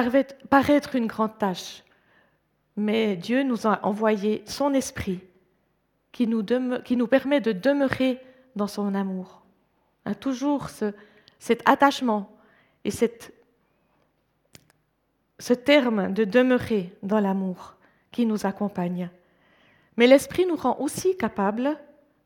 paraître 0.50 0.96
une 0.96 1.08
grande 1.08 1.38
tâche, 1.38 1.84
mais 2.76 3.16
Dieu 3.16 3.44
nous 3.44 3.68
a 3.68 3.80
envoyé 3.86 4.44
son 4.48 4.74
esprit 4.74 5.20
qui 6.12 6.28
nous, 6.28 6.44
qui 6.84 6.98
nous 6.98 7.08
permet 7.08 7.40
de 7.40 7.52
demeurer 7.52 8.20
dans 8.56 8.68
son 8.68 8.96
amour. 8.96 9.44
A 10.06 10.16
toujours 10.16 10.70
ce, 10.70 10.94
cet 11.40 11.62
attachement 11.70 12.36
et 12.84 12.92
ce 12.92 13.06
terme 15.54 16.12
de 16.12 16.24
demeurer 16.24 16.94
dans 17.04 17.20
l'amour 17.20 17.76
qui 18.12 18.26
nous 18.26 18.46
accompagne. 18.46 19.10
Mais 19.98 20.08
l'Esprit 20.08 20.48
nous 20.48 20.56
rend 20.56 20.78
aussi 20.80 21.16
capables 21.18 21.78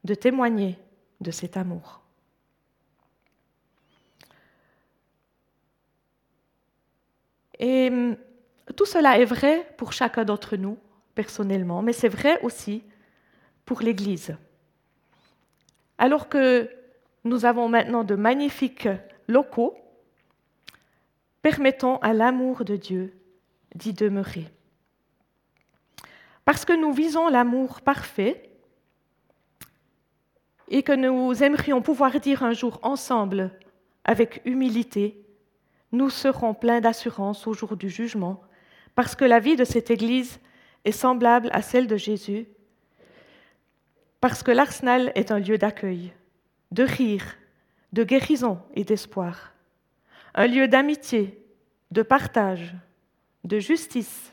de 0.05 0.15
témoigner 0.15 0.79
de 1.19 1.31
cet 1.31 1.57
amour. 1.57 2.01
Et 7.59 7.89
hum, 7.89 8.15
tout 8.75 8.85
cela 8.85 9.19
est 9.19 9.25
vrai 9.25 9.67
pour 9.77 9.93
chacun 9.93 10.25
d'entre 10.25 10.57
nous, 10.57 10.77
personnellement, 11.15 11.81
mais 11.81 11.93
c'est 11.93 12.09
vrai 12.09 12.39
aussi 12.41 12.83
pour 13.65 13.81
l'Église. 13.81 14.35
Alors 15.97 16.29
que 16.29 16.69
nous 17.23 17.45
avons 17.45 17.69
maintenant 17.69 18.03
de 18.03 18.15
magnifiques 18.15 18.89
locaux, 19.27 19.75
permettons 21.41 21.97
à 21.97 22.13
l'amour 22.13 22.63
de 22.63 22.75
Dieu 22.75 23.13
d'y 23.75 23.93
demeurer. 23.93 24.47
Parce 26.45 26.63
que 26.65 26.73
nous 26.73 26.93
visons 26.93 27.27
l'amour 27.27 27.81
parfait 27.81 28.49
et 30.69 30.83
que 30.83 30.93
nous 30.93 31.43
aimerions 31.43 31.81
pouvoir 31.81 32.19
dire 32.19 32.43
un 32.43 32.53
jour 32.53 32.79
ensemble, 32.83 33.51
avec 34.03 34.41
humilité, 34.45 35.26
nous 35.97 36.09
serons 36.09 36.53
pleins 36.53 36.79
d'assurance 36.79 37.47
au 37.47 37.53
jour 37.53 37.75
du 37.75 37.89
jugement, 37.89 38.41
parce 38.95 39.15
que 39.15 39.25
la 39.25 39.39
vie 39.39 39.55
de 39.55 39.65
cette 39.65 39.91
Église 39.91 40.39
est 40.85 40.91
semblable 40.91 41.49
à 41.51 41.61
celle 41.61 41.87
de 41.87 41.97
Jésus, 41.97 42.47
parce 44.21 44.43
que 44.43 44.51
l'Arsenal 44.51 45.11
est 45.15 45.31
un 45.31 45.39
lieu 45.39 45.57
d'accueil, 45.57 46.13
de 46.71 46.83
rire, 46.83 47.35
de 47.93 48.03
guérison 48.03 48.59
et 48.75 48.83
d'espoir, 48.83 49.53
un 50.35 50.47
lieu 50.47 50.67
d'amitié, 50.67 51.43
de 51.91 52.03
partage, 52.03 52.75
de 53.43 53.59
justice, 53.59 54.31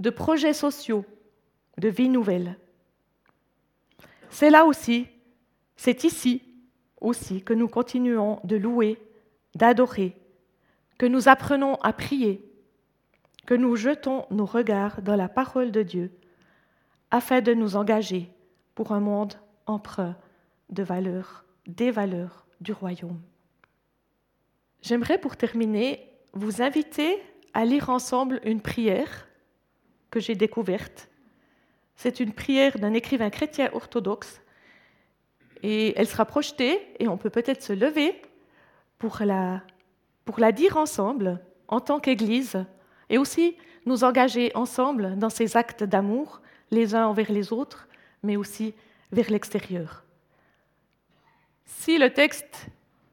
de 0.00 0.10
projets 0.10 0.54
sociaux, 0.54 1.04
de 1.78 1.88
vie 1.88 2.08
nouvelle. 2.08 2.58
C'est 4.30 4.50
là 4.50 4.64
aussi, 4.64 5.06
c'est 5.76 6.04
ici 6.04 6.42
aussi 7.00 7.42
que 7.42 7.52
nous 7.52 7.68
continuons 7.68 8.40
de 8.44 8.56
louer, 8.56 8.98
d'adorer, 9.54 10.16
que 10.98 11.06
nous 11.06 11.28
apprenons 11.28 11.74
à 11.76 11.92
prier, 11.92 12.44
que 13.46 13.54
nous 13.54 13.76
jetons 13.76 14.26
nos 14.30 14.46
regards 14.46 15.02
dans 15.02 15.16
la 15.16 15.28
parole 15.28 15.70
de 15.70 15.82
Dieu 15.82 16.12
afin 17.10 17.40
de 17.40 17.54
nous 17.54 17.76
engager 17.76 18.30
pour 18.74 18.92
un 18.92 19.00
monde 19.00 19.34
empreint 19.66 20.16
de 20.70 20.82
valeurs, 20.82 21.44
des 21.66 21.90
valeurs 21.90 22.46
du 22.60 22.72
royaume. 22.72 23.20
J'aimerais 24.82 25.18
pour 25.18 25.36
terminer 25.36 26.10
vous 26.32 26.62
inviter 26.62 27.22
à 27.54 27.64
lire 27.64 27.90
ensemble 27.90 28.40
une 28.44 28.60
prière 28.60 29.28
que 30.10 30.20
j'ai 30.20 30.34
découverte. 30.34 31.08
C'est 31.96 32.20
une 32.20 32.32
prière 32.32 32.78
d'un 32.78 32.92
écrivain 32.94 33.30
chrétien 33.30 33.70
orthodoxe 33.72 34.42
et 35.62 35.94
elle 35.96 36.08
sera 36.08 36.24
projetée 36.24 36.80
et 36.98 37.08
on 37.08 37.16
peut 37.16 37.30
peut-être 37.30 37.62
se 37.62 37.72
lever 37.72 38.20
pour 38.98 39.18
la, 39.24 39.62
pour 40.24 40.40
la 40.40 40.52
dire 40.52 40.76
ensemble 40.76 41.40
en 41.68 41.80
tant 41.80 42.00
qu'Église 42.00 42.64
et 43.10 43.18
aussi 43.18 43.56
nous 43.86 44.04
engager 44.04 44.50
ensemble 44.54 45.18
dans 45.18 45.30
ces 45.30 45.56
actes 45.56 45.84
d'amour, 45.84 46.40
les 46.70 46.94
uns 46.94 47.06
envers 47.06 47.30
les 47.30 47.52
autres, 47.52 47.88
mais 48.22 48.36
aussi 48.36 48.74
vers 49.12 49.30
l'extérieur. 49.30 50.04
Si 51.66 51.98
le 51.98 52.12
texte 52.12 52.68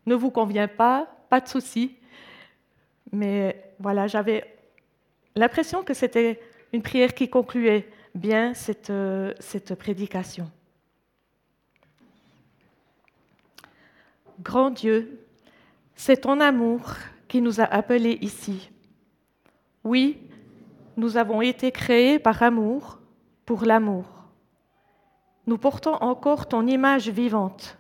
ne 0.06 0.16
vous 0.16 0.32
convient 0.32 0.68
pas, 0.68 1.08
pas 1.30 1.42
de 1.42 1.48
souci, 1.48 1.96
mais 3.12 3.62
voilà, 3.80 4.08
j'avais 4.08 4.58
l'impression 5.36 5.84
que 5.84 5.94
c'était 5.94 6.40
une 6.74 6.82
prière 6.82 7.14
qui 7.14 7.30
concluait 7.30 7.90
bien 8.16 8.54
cette, 8.54 8.90
euh, 8.90 9.34
prédication. 9.78 10.50
Grand 14.40 14.72
Dieu, 14.72 15.21
c'est 16.04 16.22
ton 16.22 16.40
amour 16.40 16.96
qui 17.28 17.42
nous 17.42 17.62
a 17.62 17.66
appelés 17.66 18.18
ici 18.22 18.72
oui, 19.84 20.18
nous 20.98 21.16
avons 21.16 21.44
été 21.44 21.72
créés 21.72 22.18
par 22.18 22.42
amour, 22.42 23.00
pour 23.46 23.66
l'amour. 23.66 24.06
Nous 25.46 25.60
portons 25.60 25.94
encore 25.94 26.48
ton 26.48 26.66
image 26.66 27.10
vivante, 27.10 27.78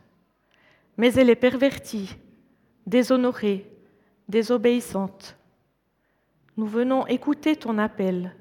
mais 0.97 1.13
elle 1.13 1.31
est 1.31 1.35
pervertie, 1.35 2.15
déshonorée, 2.85 3.67
désobéissante. 4.29 5.35
Nous 6.57 6.67
venons 6.67 7.07
écouter 7.07 7.55
ton 7.55 7.79
appel, 7.79 8.35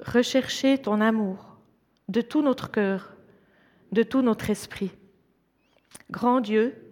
rechercher 0.00 0.78
ton 0.78 1.00
amour 1.00 1.56
de 2.08 2.20
tout 2.20 2.42
notre 2.42 2.70
cœur, 2.70 3.14
de 3.92 4.02
tout 4.02 4.22
notre 4.22 4.50
esprit. 4.50 4.90
Grand 6.10 6.40
Dieu, 6.40 6.87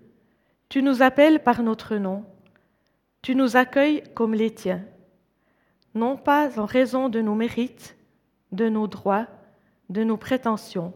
tu 0.68 0.82
nous 0.82 1.02
appelles 1.02 1.42
par 1.42 1.62
notre 1.62 1.96
nom, 1.96 2.24
tu 3.22 3.34
nous 3.34 3.56
accueilles 3.56 4.02
comme 4.14 4.34
les 4.34 4.54
tiens 4.54 4.84
non 5.96 6.18
pas 6.18 6.60
en 6.60 6.66
raison 6.66 7.08
de 7.08 7.20
nos 7.20 7.34
mérites, 7.34 7.96
de 8.52 8.68
nos 8.68 8.86
droits, 8.86 9.26
de 9.88 10.04
nos 10.04 10.18
prétentions, 10.18 10.92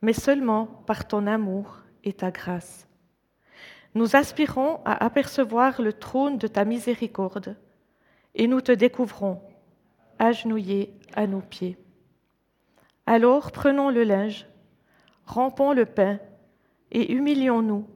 mais 0.00 0.14
seulement 0.14 0.66
par 0.86 1.06
ton 1.06 1.26
amour 1.26 1.82
et 2.04 2.14
ta 2.14 2.30
grâce. 2.30 2.88
Nous 3.94 4.16
aspirons 4.16 4.80
à 4.84 5.04
apercevoir 5.04 5.80
le 5.82 5.92
trône 5.92 6.38
de 6.38 6.46
ta 6.46 6.64
miséricorde 6.64 7.56
et 8.34 8.48
nous 8.48 8.62
te 8.62 8.72
découvrons, 8.72 9.42
agenouillés 10.18 10.94
à 11.14 11.26
nos 11.26 11.42
pieds. 11.42 11.76
Alors 13.06 13.52
prenons 13.52 13.90
le 13.90 14.04
linge, 14.04 14.46
rampons 15.26 15.74
le 15.74 15.84
pain 15.84 16.18
et 16.90 17.12
humilions-nous, 17.12 17.86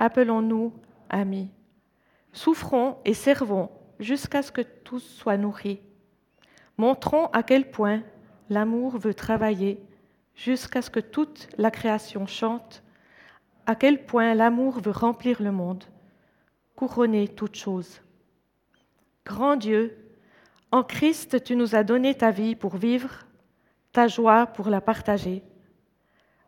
appelons-nous 0.00 0.72
amis. 1.10 1.50
Souffrons 2.32 2.96
et 3.04 3.14
servons 3.14 3.70
jusqu'à 4.00 4.42
ce 4.42 4.50
que 4.50 4.62
tous 4.62 5.00
soient 5.00 5.36
nourris. 5.36 5.80
Montrons 6.78 7.26
à 7.26 7.42
quel 7.42 7.70
point 7.70 8.02
l'amour 8.48 8.96
veut 8.98 9.14
travailler 9.14 9.78
jusqu'à 10.34 10.80
ce 10.80 10.88
que 10.88 11.00
toute 11.00 11.48
la 11.58 11.70
création 11.70 12.26
chante, 12.26 12.82
à 13.66 13.74
quel 13.74 14.06
point 14.06 14.34
l'amour 14.34 14.80
veut 14.80 14.90
remplir 14.90 15.42
le 15.42 15.52
monde, 15.52 15.84
couronner 16.76 17.28
toute 17.28 17.56
chose. 17.56 18.00
Grand 19.26 19.56
Dieu, 19.56 19.98
en 20.72 20.82
Christ, 20.82 21.44
tu 21.44 21.56
nous 21.56 21.74
as 21.74 21.84
donné 21.84 22.14
ta 22.14 22.30
vie 22.30 22.54
pour 22.54 22.76
vivre, 22.76 23.26
ta 23.92 24.08
joie 24.08 24.46
pour 24.46 24.70
la 24.70 24.80
partager. 24.80 25.42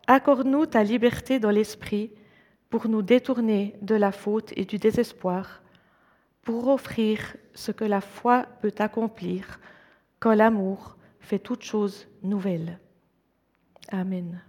Accorde-nous 0.07 0.65
ta 0.65 0.83
liberté 0.83 1.39
dans 1.39 1.51
l'esprit 1.51 2.13
pour 2.73 2.89
nous 2.89 3.03
détourner 3.03 3.75
de 3.83 3.95
la 3.95 4.13
faute 4.13 4.55
et 4.57 4.65
du 4.65 4.79
désespoir 4.79 5.61
pour 6.41 6.69
offrir 6.69 7.37
ce 7.53 7.71
que 7.71 7.85
la 7.85 8.01
foi 8.01 8.47
peut 8.63 8.73
accomplir 8.79 9.61
quand 10.21 10.33
l'amour 10.33 10.97
fait 11.21 11.39
toute 11.39 11.63
chose 11.63 12.09
nouvelle. 12.23 12.79
Amen. 13.91 14.41